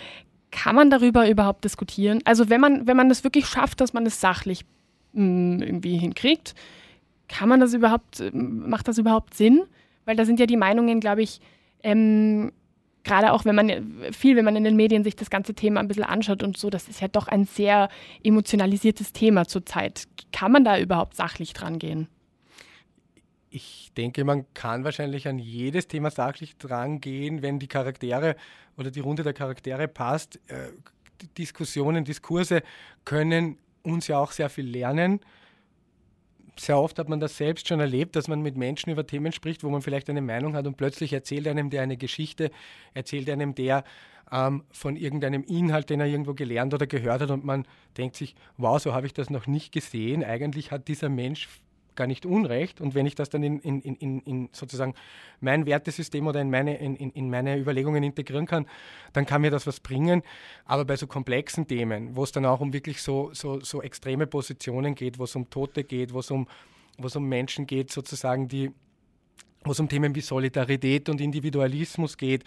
kann 0.50 0.76
man 0.76 0.90
darüber 0.90 1.28
überhaupt 1.28 1.64
diskutieren? 1.64 2.20
Also 2.24 2.48
wenn 2.48 2.60
man, 2.60 2.86
wenn 2.86 2.96
man 2.96 3.08
das 3.08 3.24
wirklich 3.24 3.46
schafft, 3.46 3.80
dass 3.80 3.92
man 3.92 4.06
es 4.06 4.20
sachlich 4.20 4.64
mh, 5.12 5.24
mm, 5.24 5.62
irgendwie 5.62 5.96
hinkriegt, 5.96 6.54
kann 7.28 7.48
man 7.48 7.58
das 7.58 7.74
überhaupt, 7.74 8.22
macht 8.32 8.86
das 8.86 8.98
überhaupt 8.98 9.34
Sinn? 9.34 9.64
Weil 10.04 10.14
da 10.14 10.24
sind 10.24 10.38
ja 10.38 10.46
die 10.46 10.56
Meinungen, 10.56 11.00
glaube 11.00 11.22
ich, 11.22 11.40
ähm, 11.82 12.52
gerade 13.06 13.32
auch 13.32 13.44
wenn 13.44 13.54
man 13.54 14.12
viel, 14.12 14.36
wenn 14.36 14.44
man 14.44 14.56
in 14.56 14.64
den 14.64 14.76
Medien 14.76 15.04
sich 15.04 15.16
das 15.16 15.30
ganze 15.30 15.54
Thema 15.54 15.80
ein 15.80 15.88
bisschen 15.88 16.04
anschaut 16.04 16.42
und 16.42 16.58
so, 16.58 16.68
das 16.68 16.88
ist 16.88 17.00
ja 17.00 17.08
doch 17.08 17.28
ein 17.28 17.44
sehr 17.44 17.88
emotionalisiertes 18.22 19.12
Thema 19.12 19.46
zurzeit. 19.46 20.04
Kann 20.32 20.52
man 20.52 20.64
da 20.64 20.78
überhaupt 20.78 21.14
sachlich 21.14 21.52
dran 21.52 21.78
gehen? 21.78 22.08
Ich 23.48 23.92
denke, 23.96 24.24
man 24.24 24.44
kann 24.52 24.84
wahrscheinlich 24.84 25.28
an 25.28 25.38
jedes 25.38 25.86
Thema 25.86 26.10
sachlich 26.10 26.58
dran 26.58 27.00
gehen, 27.00 27.42
wenn 27.42 27.58
die 27.58 27.68
Charaktere 27.68 28.36
oder 28.76 28.90
die 28.90 29.00
Runde 29.00 29.22
der 29.22 29.32
Charaktere 29.32 29.88
passt. 29.88 30.40
Äh, 30.48 30.72
Diskussionen, 31.38 32.04
Diskurse 32.04 32.62
können 33.04 33.56
uns 33.82 34.08
ja 34.08 34.18
auch 34.18 34.32
sehr 34.32 34.50
viel 34.50 34.66
lernen. 34.66 35.20
Sehr 36.58 36.78
oft 36.78 36.98
hat 36.98 37.08
man 37.08 37.20
das 37.20 37.36
selbst 37.36 37.68
schon 37.68 37.80
erlebt, 37.80 38.16
dass 38.16 38.28
man 38.28 38.40
mit 38.40 38.56
Menschen 38.56 38.90
über 38.90 39.06
Themen 39.06 39.32
spricht, 39.32 39.62
wo 39.62 39.70
man 39.70 39.82
vielleicht 39.82 40.08
eine 40.08 40.22
Meinung 40.22 40.54
hat 40.54 40.66
und 40.66 40.76
plötzlich 40.76 41.12
erzählt 41.12 41.46
einem 41.48 41.70
der 41.70 41.82
eine 41.82 41.96
Geschichte, 41.96 42.50
erzählt 42.94 43.28
einem 43.28 43.54
der 43.54 43.84
ähm, 44.32 44.64
von 44.70 44.96
irgendeinem 44.96 45.44
Inhalt, 45.44 45.90
den 45.90 46.00
er 46.00 46.06
irgendwo 46.06 46.34
gelernt 46.34 46.74
oder 46.74 46.86
gehört 46.86 47.22
hat 47.22 47.30
und 47.30 47.44
man 47.44 47.66
denkt 47.96 48.16
sich, 48.16 48.34
wow, 48.56 48.80
so 48.80 48.94
habe 48.94 49.06
ich 49.06 49.14
das 49.14 49.30
noch 49.30 49.46
nicht 49.46 49.72
gesehen. 49.72 50.24
Eigentlich 50.24 50.70
hat 50.70 50.88
dieser 50.88 51.08
Mensch 51.08 51.48
gar 51.96 52.06
nicht 52.06 52.26
unrecht. 52.26 52.80
Und 52.80 52.94
wenn 52.94 53.06
ich 53.06 53.14
das 53.14 53.30
dann 53.30 53.42
in, 53.42 53.58
in, 53.60 53.80
in, 53.80 54.20
in 54.20 54.48
sozusagen 54.52 54.94
mein 55.40 55.66
Wertesystem 55.66 56.26
oder 56.26 56.40
in 56.40 56.50
meine, 56.50 56.76
in, 56.76 56.96
in 56.96 57.30
meine 57.30 57.58
Überlegungen 57.58 58.02
integrieren 58.02 58.46
kann, 58.46 58.66
dann 59.12 59.26
kann 59.26 59.40
mir 59.40 59.50
das 59.50 59.66
was 59.66 59.80
bringen. 59.80 60.22
Aber 60.64 60.84
bei 60.84 60.96
so 60.96 61.06
komplexen 61.06 61.66
Themen, 61.66 62.14
wo 62.14 62.24
es 62.24 62.32
dann 62.32 62.44
auch 62.44 62.60
um 62.60 62.72
wirklich 62.72 63.02
so, 63.02 63.30
so, 63.32 63.60
so 63.60 63.82
extreme 63.82 64.26
Positionen 64.26 64.94
geht, 64.94 65.18
wo 65.18 65.24
es 65.24 65.34
um 65.34 65.50
Tote 65.50 65.84
geht, 65.84 66.12
wo 66.12 66.20
es 66.20 66.30
um, 66.30 66.46
wo 66.98 67.06
es 67.06 67.16
um 67.16 67.28
Menschen 67.28 67.66
geht, 67.66 67.90
sozusagen, 67.90 68.48
die 68.48 68.70
wo 69.66 69.72
es 69.72 69.80
um 69.80 69.88
Themen 69.88 70.14
wie 70.14 70.20
Solidarität 70.20 71.08
und 71.08 71.20
Individualismus 71.20 72.16
geht, 72.16 72.44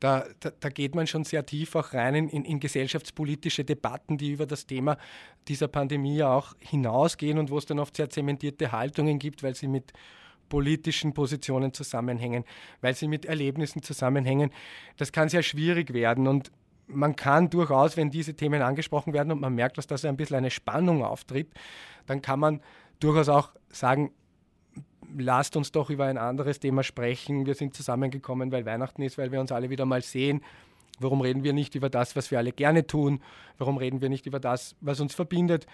da, 0.00 0.26
da, 0.40 0.50
da, 0.60 0.68
geht 0.68 0.94
man 0.94 1.06
schon 1.06 1.24
sehr 1.24 1.46
tief 1.46 1.74
auch 1.74 1.94
rein 1.94 2.14
in, 2.14 2.44
in, 2.44 2.60
gesellschaftspolitische 2.60 3.64
Debatten, 3.64 4.18
die 4.18 4.32
über 4.32 4.46
das 4.46 4.66
Thema 4.66 4.98
dieser 5.48 5.68
Pandemie 5.68 6.22
auch 6.22 6.54
hinausgehen 6.60 7.38
und 7.38 7.50
wo 7.50 7.58
es 7.58 7.66
dann 7.66 7.78
oft 7.78 7.96
sehr 7.96 8.10
zementierte 8.10 8.72
Haltungen 8.72 9.18
gibt, 9.18 9.42
weil 9.42 9.54
sie 9.54 9.68
mit 9.68 9.92
politischen 10.48 11.14
Positionen 11.14 11.72
zusammenhängen, 11.72 12.44
weil 12.80 12.94
sie 12.94 13.08
mit 13.08 13.24
Erlebnissen 13.24 13.82
zusammenhängen. 13.82 14.50
Das 14.96 15.12
kann 15.12 15.28
sehr 15.28 15.42
schwierig 15.42 15.92
werden 15.92 16.26
und 16.26 16.52
man 16.88 17.16
kann 17.16 17.50
durchaus, 17.50 17.96
wenn 17.96 18.10
diese 18.10 18.34
Themen 18.34 18.62
angesprochen 18.62 19.12
werden 19.12 19.32
und 19.32 19.40
man 19.40 19.54
merkt, 19.54 19.78
dass 19.78 19.86
da 19.86 19.98
so 19.98 20.08
ein 20.08 20.16
bisschen 20.16 20.36
eine 20.36 20.50
Spannung 20.50 21.04
auftritt, 21.04 21.48
dann 22.06 22.22
kann 22.22 22.38
man 22.38 22.60
durchaus 23.00 23.28
auch 23.28 23.50
sagen, 23.70 24.12
lasst 25.16 25.56
uns 25.56 25.72
doch 25.72 25.90
über 25.90 26.06
ein 26.06 26.18
anderes 26.18 26.60
Thema 26.60 26.82
sprechen. 26.82 27.46
Wir 27.46 27.54
sind 27.54 27.74
zusammengekommen, 27.74 28.52
weil 28.52 28.64
Weihnachten 28.66 29.02
ist, 29.02 29.18
weil 29.18 29.32
wir 29.32 29.40
uns 29.40 29.52
alle 29.52 29.70
wieder 29.70 29.84
mal 29.84 30.02
sehen. 30.02 30.42
Warum 30.98 31.20
reden 31.20 31.44
wir 31.44 31.52
nicht 31.52 31.74
über 31.74 31.90
das, 31.90 32.16
was 32.16 32.30
wir 32.30 32.38
alle 32.38 32.52
gerne 32.52 32.86
tun? 32.86 33.20
Warum 33.58 33.76
reden 33.76 34.00
wir 34.00 34.08
nicht 34.08 34.26
über 34.26 34.40
das, 34.40 34.76
was 34.80 35.00
uns 35.00 35.14
verbindet? 35.14 35.66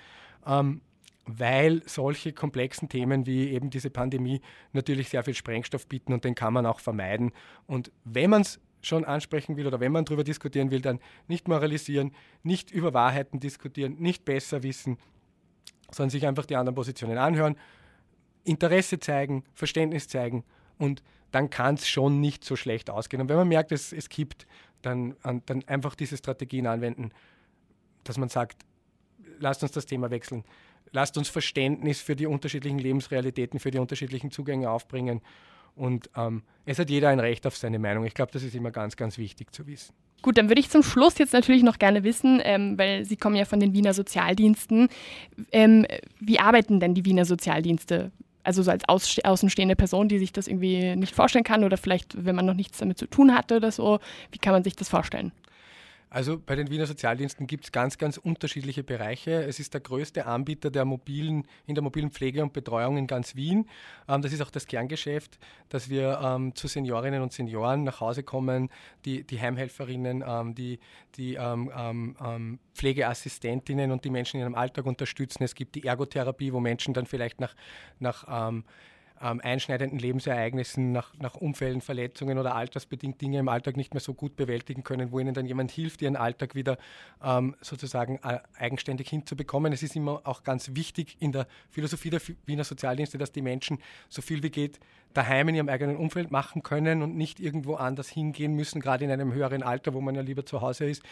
Ähm, 0.47 0.81
weil 1.25 1.83
solche 1.87 2.33
komplexen 2.33 2.88
Themen 2.88 3.27
wie 3.27 3.51
eben 3.51 3.71
diese 3.71 3.90
Pandemie 3.90 4.40
natürlich 4.73 5.09
sehr 5.09 5.23
viel 5.23 5.35
Sprengstoff 5.35 5.87
bieten 5.87 6.12
und 6.12 6.25
den 6.25 6.35
kann 6.35 6.53
man 6.53 6.66
auch 6.66 6.81
vermeiden. 6.81 7.31
Und 7.66 7.92
wenn 8.05 8.31
man 8.31 8.42
es 8.42 8.61
schon 8.81 9.05
ansprechen 9.05 9.57
will 9.57 9.68
oder 9.68 9.79
wenn 9.79 9.92
man 9.92 10.05
darüber 10.05 10.25
diskutieren 10.25 10.73
will, 10.73 10.81
dann 10.81 10.99
nicht 11.29 11.47
moralisieren, 11.47 12.12
nicht 12.42 12.73
über 12.73 12.92
Wahrheiten 12.92 13.38
diskutieren, 13.38 13.97
nicht 14.01 14.25
besser 14.25 14.64
wissen, 14.64 14.99
sondern 15.92 16.11
sich 16.11 16.27
einfach 16.27 16.47
die 16.47 16.57
anderen 16.57 16.75
Positionen 16.75 17.18
anhören 17.18 17.57
Interesse 18.44 18.98
zeigen, 18.98 19.44
Verständnis 19.55 20.09
zeigen 20.09 20.44
und 20.78 21.02
dann 21.31 21.50
kann 21.50 21.76
es 21.76 21.88
schon 21.88 22.20
nicht 22.20 22.44
so 22.44 22.57
schlecht 22.57 22.90
ausgehen. 22.90 23.22
Und 23.22 23.28
wenn 23.28 23.37
man 23.37 23.48
merkt, 23.48 23.72
es, 23.72 23.92
es 23.92 24.09
kippt, 24.09 24.46
dann, 24.83 25.16
dann 25.46 25.64
einfach 25.66 25.94
diese 25.94 26.16
Strategien 26.16 26.66
anwenden, 26.66 27.11
dass 28.05 28.18
man 28.18 28.28
sagt, 28.28 28.64
lasst 29.38 29.62
uns 29.62 29.72
das 29.72 29.87
Thema 29.87 30.11
wechseln, 30.11 30.44
lasst 30.92 31.16
uns 31.16 31.28
Verständnis 31.28 32.00
für 32.00 32.16
die 32.16 32.26
unterschiedlichen 32.26 32.78
Lebensrealitäten, 32.78 33.61
für 33.61 33.70
die 33.70 33.78
unterschiedlichen 33.78 34.31
Zugänge 34.31 34.70
aufbringen. 34.70 35.20
Und 35.74 36.11
ähm, 36.16 36.42
es 36.66 36.78
hat 36.78 36.90
jeder 36.90 37.09
ein 37.09 37.20
Recht 37.20 37.46
auf 37.46 37.57
seine 37.57 37.78
Meinung. 37.78 38.05
Ich 38.05 38.14
glaube, 38.14 38.33
das 38.33 38.42
ist 38.42 38.55
immer 38.55 38.70
ganz, 38.70 38.96
ganz 38.96 39.16
wichtig 39.16 39.52
zu 39.55 39.66
wissen. 39.66 39.94
Gut, 40.20 40.38
dann 40.38 40.48
würde 40.48 40.61
ich 40.61 40.70
zum 40.70 40.83
Schluss 40.83 41.18
jetzt 41.18 41.33
natürlich 41.33 41.62
noch 41.62 41.78
gerne 41.78 42.05
wissen, 42.05 42.40
ähm, 42.44 42.78
weil 42.78 43.05
Sie 43.05 43.16
kommen 43.16 43.35
ja 43.35 43.44
von 43.44 43.59
den 43.59 43.72
Wiener 43.72 43.94
Sozialdiensten. 43.94 44.88
Ähm, 45.50 45.87
wie 46.20 46.38
arbeiten 46.38 46.78
denn 46.78 46.94
die 46.94 47.05
Wiener 47.05 47.24
Sozialdienste? 47.24 48.12
Also 48.44 48.62
so 48.62 48.70
als 48.70 48.85
außenstehende 48.88 49.76
Person, 49.76 50.09
die 50.09 50.18
sich 50.18 50.33
das 50.33 50.48
irgendwie 50.48 50.96
nicht 50.96 51.14
vorstellen 51.14 51.44
kann 51.44 51.64
oder 51.64 51.76
vielleicht, 51.76 52.24
wenn 52.24 52.35
man 52.35 52.46
noch 52.46 52.55
nichts 52.55 52.78
damit 52.78 52.98
zu 52.98 53.07
tun 53.07 53.35
hatte 53.35 53.57
oder 53.57 53.70
so, 53.70 54.00
wie 54.31 54.38
kann 54.38 54.52
man 54.52 54.64
sich 54.64 54.76
das 54.76 54.88
vorstellen? 54.88 55.33
Also 56.12 56.38
bei 56.38 56.57
den 56.57 56.68
Wiener 56.68 56.85
Sozialdiensten 56.85 57.46
gibt 57.46 57.64
es 57.64 57.72
ganz, 57.72 57.96
ganz 57.96 58.18
unterschiedliche 58.18 58.85
Bereiche. 58.85 59.44
Es 59.44 59.59
ist 59.59 59.72
der 59.72 59.81
größte 59.81 60.27
Anbieter 60.27 60.70
der 60.70 60.85
mobilen, 60.85 61.48
in 61.64 61.75
der 61.75 61.83
mobilen 61.83 62.11
Pflege 62.11 62.42
und 62.42 62.53
Betreuung 62.53 62.98
in 62.98 63.07
ganz 63.07 63.35
Wien. 63.35 63.66
Ähm, 64.09 64.20
das 64.20 64.35
ist 64.35 64.42
auch 64.42 64.51
das 64.51 64.66
Kerngeschäft, 64.66 65.38
dass 65.70 65.88
wir 65.88 66.20
ähm, 66.22 66.55
zu 66.55 66.68
Seniorinnen 66.68 67.22
und 67.22 67.33
Senioren 67.33 67.85
nach 67.85 68.01
Hause 68.01 68.25
kommen, 68.25 68.68
die, 69.07 69.25
die 69.25 69.40
Heimhelferinnen, 69.40 70.22
ähm, 70.27 70.55
die, 70.55 70.81
die 71.16 71.38
Pflegeassistentinnen 72.75 73.90
und 73.90 74.05
die 74.05 74.11
Menschen 74.11 74.37
in 74.37 74.42
ihrem 74.42 74.55
Alltag 74.55 74.85
unterstützen. 74.85 75.44
Es 75.44 75.55
gibt 75.55 75.75
die 75.77 75.85
Ergotherapie, 75.85 76.53
wo 76.53 76.61
Menschen 76.61 76.92
dann 76.92 77.07
vielleicht 77.07 77.40
nach, 77.40 77.55
nach 78.01 78.53
ähm, 79.23 79.41
einschneidenden 79.43 79.99
Lebensereignissen, 79.99 80.93
nach, 80.93 81.15
nach 81.19 81.35
Unfällen, 81.35 81.81
Verletzungen 81.81 82.39
oder 82.39 82.55
altersbedingt 82.55 83.21
Dinge 83.21 83.39
im 83.39 83.49
Alltag 83.49 83.77
nicht 83.77 83.95
mehr 83.95 84.01
so 84.01 84.15
gut 84.15 84.37
bewältigen 84.37 84.83
können, 84.83 85.13
wo 85.13 85.21
ihnen 85.21 85.35
dann 85.35 85.47
jemand 85.47 85.71
hilft, 85.71 86.03
ihren 86.03 86.17
Alltag 86.17 86.55
wieder 86.55 86.77
ähm, 87.23 87.55
sozusagen 87.61 88.19
äh, 88.23 88.41
eigenständig 88.59 89.09
hinzubekommen. 89.09 89.73
Es 89.73 89.83
ist 89.83 89.95
immer 89.95 90.21
auch 90.25 90.43
ganz 90.43 90.75
wichtig 90.75 91.17
in 91.21 91.33
der 91.33 91.47
Philosophie 91.71 92.11
der 92.11 92.21
Wiener 92.47 92.65
Sozialdienste, 92.65 93.19
dass 93.19 93.33
die 93.33 93.43
Menschen 93.43 93.79
so 94.09 94.23
viel 94.23 94.43
wie 94.43 94.51
geht 94.51 94.81
daheim 95.15 95.49
in 95.49 95.55
ihrem 95.55 95.69
eigenen 95.69 95.97
Umfeld 95.97 96.31
machen 96.31 96.63
können 96.63 97.03
und 97.03 97.17
nicht 97.17 97.39
irgendwo 97.39 97.75
anders 97.75 98.09
hingehen 98.09 98.55
müssen, 98.55 98.81
gerade 98.81 99.05
in 99.05 99.11
einem 99.11 99.33
höheren 99.33 99.63
Alter, 99.63 99.95
wo 99.95 100.01
man 100.01 100.15
ja 100.15 100.23
lieber 100.23 100.47
zu 100.47 100.63
Hause 100.63 100.87
ist. 100.87 101.03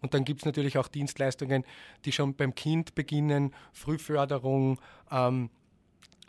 Und 0.00 0.14
dann 0.14 0.24
gibt 0.24 0.42
es 0.42 0.46
natürlich 0.46 0.78
auch 0.78 0.88
Dienstleistungen, 0.88 1.64
die 2.04 2.12
schon 2.12 2.34
beim 2.34 2.54
Kind 2.54 2.94
beginnen, 2.94 3.54
Frühförderung, 3.72 4.78
ähm, 5.10 5.50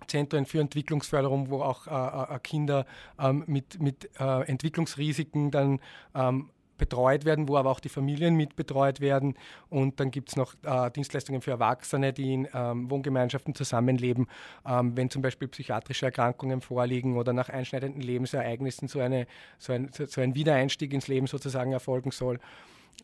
Zentren 0.07 0.45
für 0.45 0.59
Entwicklungsförderung, 0.59 1.49
wo 1.49 1.61
auch 1.61 1.87
äh, 1.87 2.35
äh, 2.35 2.39
Kinder 2.39 2.85
ähm, 3.19 3.43
mit, 3.47 3.81
mit 3.81 4.09
äh, 4.19 4.41
Entwicklungsrisiken 4.47 5.51
dann 5.51 5.79
ähm, 6.13 6.49
betreut 6.77 7.25
werden, 7.25 7.47
wo 7.47 7.57
aber 7.57 7.71
auch 7.71 7.79
die 7.79 7.89
Familien 7.89 8.35
mit 8.35 8.55
betreut 8.55 8.99
werden. 8.99 9.35
Und 9.69 9.99
dann 9.99 10.11
gibt 10.11 10.29
es 10.29 10.35
noch 10.35 10.55
äh, 10.63 10.91
Dienstleistungen 10.91 11.41
für 11.41 11.51
Erwachsene, 11.51 12.13
die 12.13 12.33
in 12.33 12.47
ähm, 12.53 12.89
Wohngemeinschaften 12.89 13.55
zusammenleben, 13.55 14.27
ähm, 14.67 14.95
wenn 14.97 15.09
zum 15.09 15.21
Beispiel 15.21 15.47
psychiatrische 15.47 16.05
Erkrankungen 16.05 16.61
vorliegen 16.61 17.17
oder 17.17 17.33
nach 17.33 17.49
einschneidenden 17.49 18.01
Lebensereignissen 18.01 18.87
so, 18.87 18.99
eine, 18.99 19.27
so, 19.57 19.73
ein, 19.73 19.89
so 19.91 20.21
ein 20.21 20.35
Wiedereinstieg 20.35 20.93
ins 20.93 21.07
Leben 21.07 21.27
sozusagen 21.27 21.71
erfolgen 21.71 22.11
soll. 22.11 22.39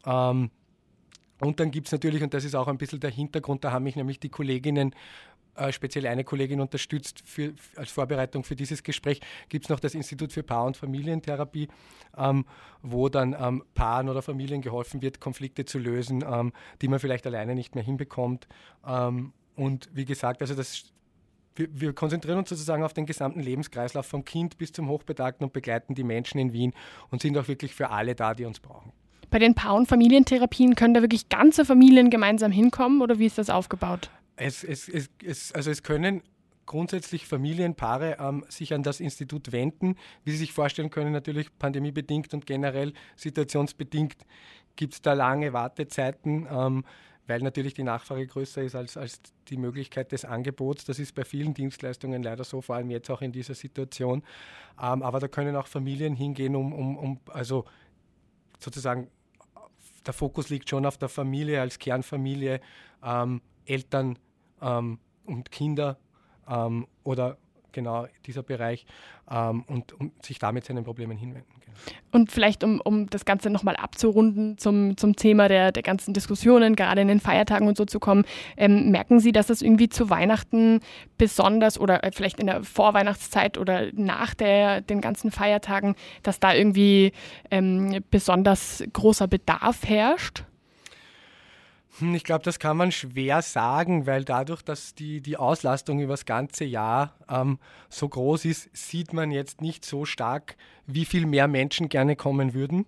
Ähm, 0.06 0.52
und 1.40 1.60
dann 1.60 1.72
gibt 1.72 1.88
es 1.88 1.92
natürlich, 1.92 2.22
und 2.22 2.36
das 2.36 2.44
ist 2.44 2.56
auch 2.56 2.68
ein 2.68 2.78
bisschen 2.78 3.00
der 3.00 3.10
Hintergrund, 3.10 3.64
da 3.64 3.72
haben 3.72 3.84
mich 3.84 3.96
nämlich 3.96 4.20
die 4.20 4.30
Kolleginnen 4.30 4.94
äh, 5.56 5.72
speziell 5.72 6.08
eine 6.08 6.24
Kollegin 6.24 6.62
unterstützt 6.62 7.22
für, 7.26 7.54
als 7.76 7.92
Vorbereitung 7.92 8.44
für 8.44 8.56
dieses 8.56 8.84
Gespräch, 8.84 9.22
gibt 9.50 9.66
es 9.66 9.70
noch 9.70 9.80
das 9.80 9.94
Institut 9.96 10.32
für 10.32 10.44
Paar- 10.44 10.66
und 10.66 10.78
Familientherapie, 10.78 11.68
ähm, 12.18 12.46
wo 12.82 13.10
dann 13.10 13.36
ähm, 13.40 13.64
Paaren 13.74 14.10
oder 14.10 14.22
Familien 14.22 14.62
geholfen 14.62 15.02
wird, 15.02 15.20
Konflikte 15.20 15.66
zu 15.66 15.80
lösen, 15.80 16.24
ähm, 16.28 16.54
die 16.82 16.88
man 16.88 17.00
vielleicht 17.00 17.26
alleine 17.28 17.56
nicht 17.56 17.76
mehr 17.76 17.84
hinbekommt. 17.84 18.48
Ähm, 18.86 19.34
und 19.56 19.90
wie 19.94 20.06
gesagt, 20.06 20.42
also 20.42 20.56
das 20.56 20.86
wir, 21.56 21.68
wir, 21.72 21.94
konzentrieren 21.94 22.38
uns 22.38 22.50
sozusagen 22.50 22.84
auf 22.84 22.94
den 22.94 23.06
gesamten 23.06 23.42
Lebenskreislauf 23.42 24.06
vom 24.06 24.24
Kind 24.24 24.58
bis 24.58 24.72
zum 24.72 24.88
Hochbetagten 24.88 25.44
und 25.46 25.54
begleiten 25.54 25.96
die 25.96 26.04
Menschen 26.04 26.40
in 26.40 26.54
Wien 26.54 26.74
und 27.10 27.22
sind 27.22 27.38
auch 27.38 27.50
wirklich 27.50 27.76
für 27.76 27.90
alle 27.90 28.16
da, 28.16 28.34
die 28.34 28.46
uns 28.46 28.62
brauchen. 28.62 28.94
Bei 29.30 29.40
den 29.40 29.54
Paar- 29.54 29.76
und 29.76 29.88
Familientherapien 29.88 30.76
können 30.76 30.94
da 30.94 31.02
wirklich 31.02 31.30
ganze 31.30 31.66
Familien 31.66 32.10
gemeinsam 32.10 32.52
hinkommen 32.52 33.02
oder 33.02 33.20
wie 33.20 33.26
ist 33.26 33.38
das 33.38 33.50
aufgebaut? 33.50 34.10
Es, 34.42 34.64
es, 34.64 34.90
es, 35.24 35.52
also 35.52 35.70
es 35.70 35.84
können 35.84 36.24
grundsätzlich 36.66 37.28
Familienpaare 37.28 38.18
ähm, 38.20 38.46
sich 38.50 38.74
an 38.74 38.82
das 38.82 39.00
Institut 39.00 39.52
wenden. 39.52 39.96
Wie 40.24 40.32
Sie 40.32 40.38
sich 40.38 40.54
vorstellen 40.54 40.90
können, 40.90 41.12
natürlich 41.12 41.56
pandemiebedingt 41.58 42.34
und 42.34 42.46
generell 42.46 42.94
situationsbedingt 43.16 44.18
gibt 44.76 44.94
es 44.94 45.02
da 45.02 45.14
lange 45.14 45.54
Wartezeiten, 45.54 46.48
ähm, 46.50 46.86
weil 47.28 47.42
natürlich 47.42 47.74
die 47.74 47.84
Nachfrage 47.84 48.26
größer 48.26 48.64
ist 48.64 48.76
als, 48.76 48.98
als 48.98 49.22
die 49.50 49.58
Möglichkeit 49.58 50.12
des 50.12 50.26
Angebots. 50.26 50.86
Das 50.86 50.98
ist 50.98 51.14
bei 51.14 51.24
vielen 51.24 51.54
Dienstleistungen 51.54 52.24
leider 52.24 52.44
so, 52.44 52.62
vor 52.62 52.76
allem 52.76 52.90
jetzt 52.90 53.10
auch 53.12 53.22
in 53.22 53.32
dieser 53.32 53.54
Situation. 53.54 54.24
Ähm, 54.82 55.04
aber 55.04 55.20
da 55.20 55.28
können 55.28 55.56
auch 55.56 55.68
Familien 55.68 56.16
hingehen, 56.16 56.56
um, 56.56 56.74
um, 56.74 56.98
um 56.98 57.20
also 57.28 57.66
sozusagen 58.60 59.08
der 60.06 60.14
Fokus 60.14 60.50
liegt 60.50 60.70
schon 60.70 60.86
auf 60.86 60.98
der 60.98 61.10
Familie 61.10 61.62
als 61.62 61.78
Kernfamilie, 61.78 62.60
ähm, 63.04 63.42
Eltern, 63.66 64.18
ähm, 64.62 65.00
und 65.26 65.52
Kinder 65.52 65.98
ähm, 66.48 66.88
oder 67.04 67.38
genau 67.72 68.08
dieser 68.26 68.44
Bereich 68.44 68.86
ähm, 69.30 69.64
und, 69.68 69.94
und, 69.94 70.24
sich 70.24 70.40
damit 70.40 70.66
seinen 70.66 70.84
Problemen 70.84 71.18
hinwenden. 71.18 71.54
Genau. 71.62 71.78
Und 72.12 72.32
vielleicht, 72.32 72.64
um, 72.64 72.82
um 72.82 73.10
das 73.10 73.26
Ganze 73.26 73.50
nochmal 73.50 73.76
abzurunden 73.76 74.58
zum, 74.58 74.98
zum 74.98 75.16
Thema 75.16 75.48
der, 75.48 75.72
der 75.72 75.84
ganzen 75.84 76.14
Diskussionen, 76.14 76.76
gerade 76.76 77.02
in 77.02 77.08
den 77.08 77.20
Feiertagen 77.20 77.68
und 77.68 77.78
so 77.78 77.86
zu 77.86 78.00
kommen, 78.00 78.26
ähm, 78.58 78.92
merken 78.92 79.20
Sie, 79.20 79.32
dass 79.32 79.48
das 79.48 79.62
irgendwie 79.62 79.90
zu 79.90 80.10
Weihnachten 80.10 80.82
besonders 81.18 81.80
oder 81.80 82.04
äh, 82.04 82.12
vielleicht 82.12 82.40
in 82.40 82.48
der 82.48 82.64
Vorweihnachtszeit 82.64 83.58
oder 83.58 83.88
nach 83.94 84.34
der, 84.34 84.82
den 84.82 85.02
ganzen 85.02 85.32
Feiertagen, 85.32 85.96
dass 86.24 86.40
da 86.40 86.54
irgendwie 86.54 87.14
ähm, 87.50 88.04
besonders 88.10 88.84
großer 88.92 89.28
Bedarf 89.28 89.86
herrscht? 89.86 90.44
Hm, 92.00 92.16
ich 92.16 92.24
glaube, 92.24 92.44
das 92.44 92.60
kann 92.60 92.78
man 92.78 92.92
schwer 92.92 93.42
sagen, 93.42 94.06
weil 94.08 94.24
dadurch, 94.24 94.62
dass 94.62 94.96
die, 94.96 95.22
die 95.22 95.38
Auslastung 95.38 96.00
über 96.00 96.14
das 96.14 96.26
ganze 96.26 96.64
Jahr 96.64 97.16
ähm, 97.30 97.60
so 97.90 98.08
groß 98.08 98.46
ist, 98.46 98.70
sieht 98.76 99.14
man 99.14 99.32
jetzt 99.32 99.62
nicht 99.62 99.84
so 99.84 100.06
stark, 100.06 100.56
wie 100.86 101.06
viel 101.06 101.26
mehr 101.26 101.48
Menschen 101.48 101.90
gerne 101.90 102.16
kommen 102.16 102.54
würden. 102.54 102.86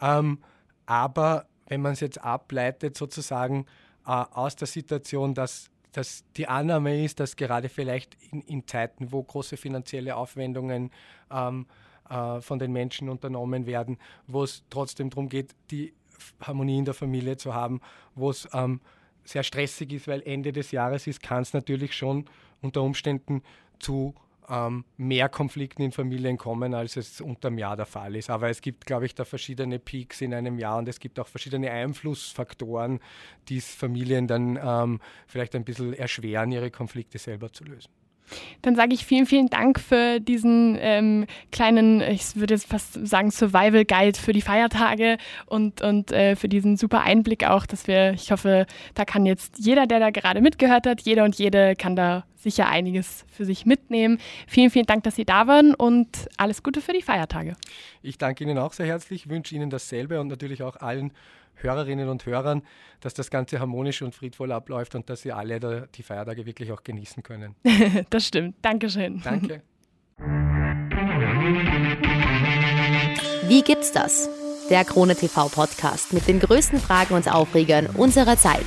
Ähm, 0.00 0.38
aber 0.86 1.46
wenn 1.68 1.80
man 1.80 1.92
es 1.92 2.00
jetzt 2.00 2.22
ableitet, 2.22 2.96
sozusagen 2.96 3.66
äh, 4.06 4.10
aus 4.10 4.56
der 4.56 4.66
Situation, 4.66 5.34
dass, 5.34 5.70
dass 5.92 6.24
die 6.36 6.48
Annahme 6.48 7.04
ist, 7.04 7.20
dass 7.20 7.36
gerade 7.36 7.68
vielleicht 7.68 8.16
in, 8.32 8.42
in 8.42 8.66
Zeiten, 8.66 9.12
wo 9.12 9.22
große 9.22 9.56
finanzielle 9.56 10.16
Aufwendungen 10.16 10.90
ähm, 11.30 11.66
äh, 12.10 12.40
von 12.40 12.58
den 12.58 12.72
Menschen 12.72 13.08
unternommen 13.08 13.66
werden, 13.66 13.98
wo 14.26 14.42
es 14.42 14.64
trotzdem 14.68 15.10
darum 15.10 15.28
geht, 15.28 15.54
die 15.70 15.94
Harmonie 16.40 16.78
in 16.78 16.84
der 16.84 16.94
Familie 16.94 17.36
zu 17.36 17.54
haben, 17.54 17.80
wo 18.14 18.30
es 18.30 18.48
ähm, 18.52 18.80
sehr 19.24 19.42
stressig 19.42 19.92
ist, 19.92 20.08
weil 20.08 20.22
Ende 20.22 20.52
des 20.52 20.70
Jahres 20.70 21.06
ist, 21.06 21.22
kann 21.22 21.42
es 21.42 21.52
natürlich 21.52 21.94
schon 21.94 22.26
unter 22.60 22.82
Umständen 22.82 23.42
zu 23.78 24.14
ähm, 24.48 24.84
mehr 24.96 25.28
Konflikten 25.28 25.82
in 25.82 25.92
Familien 25.92 26.36
kommen, 26.36 26.74
als 26.74 26.96
es 26.96 27.20
unterm 27.20 27.58
Jahr 27.58 27.76
der 27.76 27.86
Fall 27.86 28.16
ist. 28.16 28.30
Aber 28.30 28.48
es 28.48 28.60
gibt, 28.60 28.86
glaube 28.86 29.06
ich, 29.06 29.14
da 29.14 29.24
verschiedene 29.24 29.78
Peaks 29.78 30.20
in 30.20 30.34
einem 30.34 30.58
Jahr 30.58 30.78
und 30.78 30.88
es 30.88 31.00
gibt 31.00 31.18
auch 31.20 31.28
verschiedene 31.28 31.70
Einflussfaktoren, 31.70 33.00
die 33.48 33.58
es 33.58 33.74
Familien 33.74 34.26
dann 34.26 34.58
ähm, 34.62 35.00
vielleicht 35.26 35.54
ein 35.54 35.64
bisschen 35.64 35.94
erschweren, 35.94 36.52
ihre 36.52 36.70
Konflikte 36.70 37.18
selber 37.18 37.52
zu 37.52 37.64
lösen. 37.64 37.90
Dann 38.62 38.76
sage 38.76 38.94
ich 38.94 39.04
vielen, 39.04 39.26
vielen 39.26 39.48
Dank 39.48 39.80
für 39.80 40.20
diesen 40.20 40.76
ähm, 40.80 41.26
kleinen, 41.50 42.00
ich 42.00 42.36
würde 42.36 42.54
jetzt 42.54 42.66
fast 42.66 43.06
sagen, 43.06 43.30
Survival 43.30 43.84
Guide 43.84 44.18
für 44.18 44.32
die 44.32 44.42
Feiertage 44.42 45.18
und, 45.46 45.82
und 45.82 46.12
äh, 46.12 46.36
für 46.36 46.48
diesen 46.48 46.76
super 46.76 47.02
Einblick 47.02 47.44
auch, 47.44 47.66
dass 47.66 47.86
wir, 47.86 48.12
ich 48.12 48.30
hoffe, 48.30 48.66
da 48.94 49.04
kann 49.04 49.26
jetzt 49.26 49.58
jeder, 49.58 49.86
der 49.86 50.00
da 50.00 50.10
gerade 50.10 50.40
mitgehört 50.40 50.86
hat, 50.86 51.02
jeder 51.02 51.24
und 51.24 51.36
jede 51.36 51.74
kann 51.76 51.96
da 51.96 52.24
sicher 52.42 52.68
einiges 52.68 53.24
für 53.28 53.44
sich 53.44 53.66
mitnehmen. 53.66 54.18
Vielen, 54.46 54.70
vielen 54.70 54.86
Dank, 54.86 55.04
dass 55.04 55.14
Sie 55.14 55.24
da 55.24 55.46
waren 55.46 55.74
und 55.74 56.28
alles 56.36 56.62
Gute 56.62 56.80
für 56.80 56.92
die 56.92 57.02
Feiertage. 57.02 57.54
Ich 58.02 58.18
danke 58.18 58.44
Ihnen 58.44 58.58
auch 58.58 58.72
sehr 58.72 58.86
herzlich, 58.86 59.28
wünsche 59.28 59.54
Ihnen 59.54 59.70
dasselbe 59.70 60.20
und 60.20 60.28
natürlich 60.28 60.62
auch 60.62 60.76
allen 60.76 61.12
Hörerinnen 61.62 62.08
und 62.08 62.26
Hörern, 62.26 62.62
dass 63.00 63.14
das 63.14 63.30
Ganze 63.30 63.60
harmonisch 63.60 64.02
und 64.02 64.14
friedvoll 64.14 64.52
abläuft 64.52 64.94
und 64.94 65.08
dass 65.10 65.22
Sie 65.22 65.32
alle 65.32 65.88
die 65.94 66.02
Feiertage 66.02 66.46
wirklich 66.46 66.72
auch 66.72 66.82
genießen 66.82 67.22
können. 67.22 67.54
das 68.10 68.26
stimmt. 68.26 68.56
Dankeschön. 68.62 69.20
Danke. 69.22 69.62
Wie 73.48 73.62
gibt's 73.62 73.92
das? 73.92 74.28
Der 74.70 74.84
Krone 74.84 75.14
TV 75.14 75.48
Podcast 75.48 76.12
mit 76.12 76.26
den 76.28 76.40
größten 76.40 76.78
Fragen 76.78 77.14
und 77.14 77.30
Aufregern 77.30 77.86
unserer 77.86 78.36
Zeit. 78.36 78.64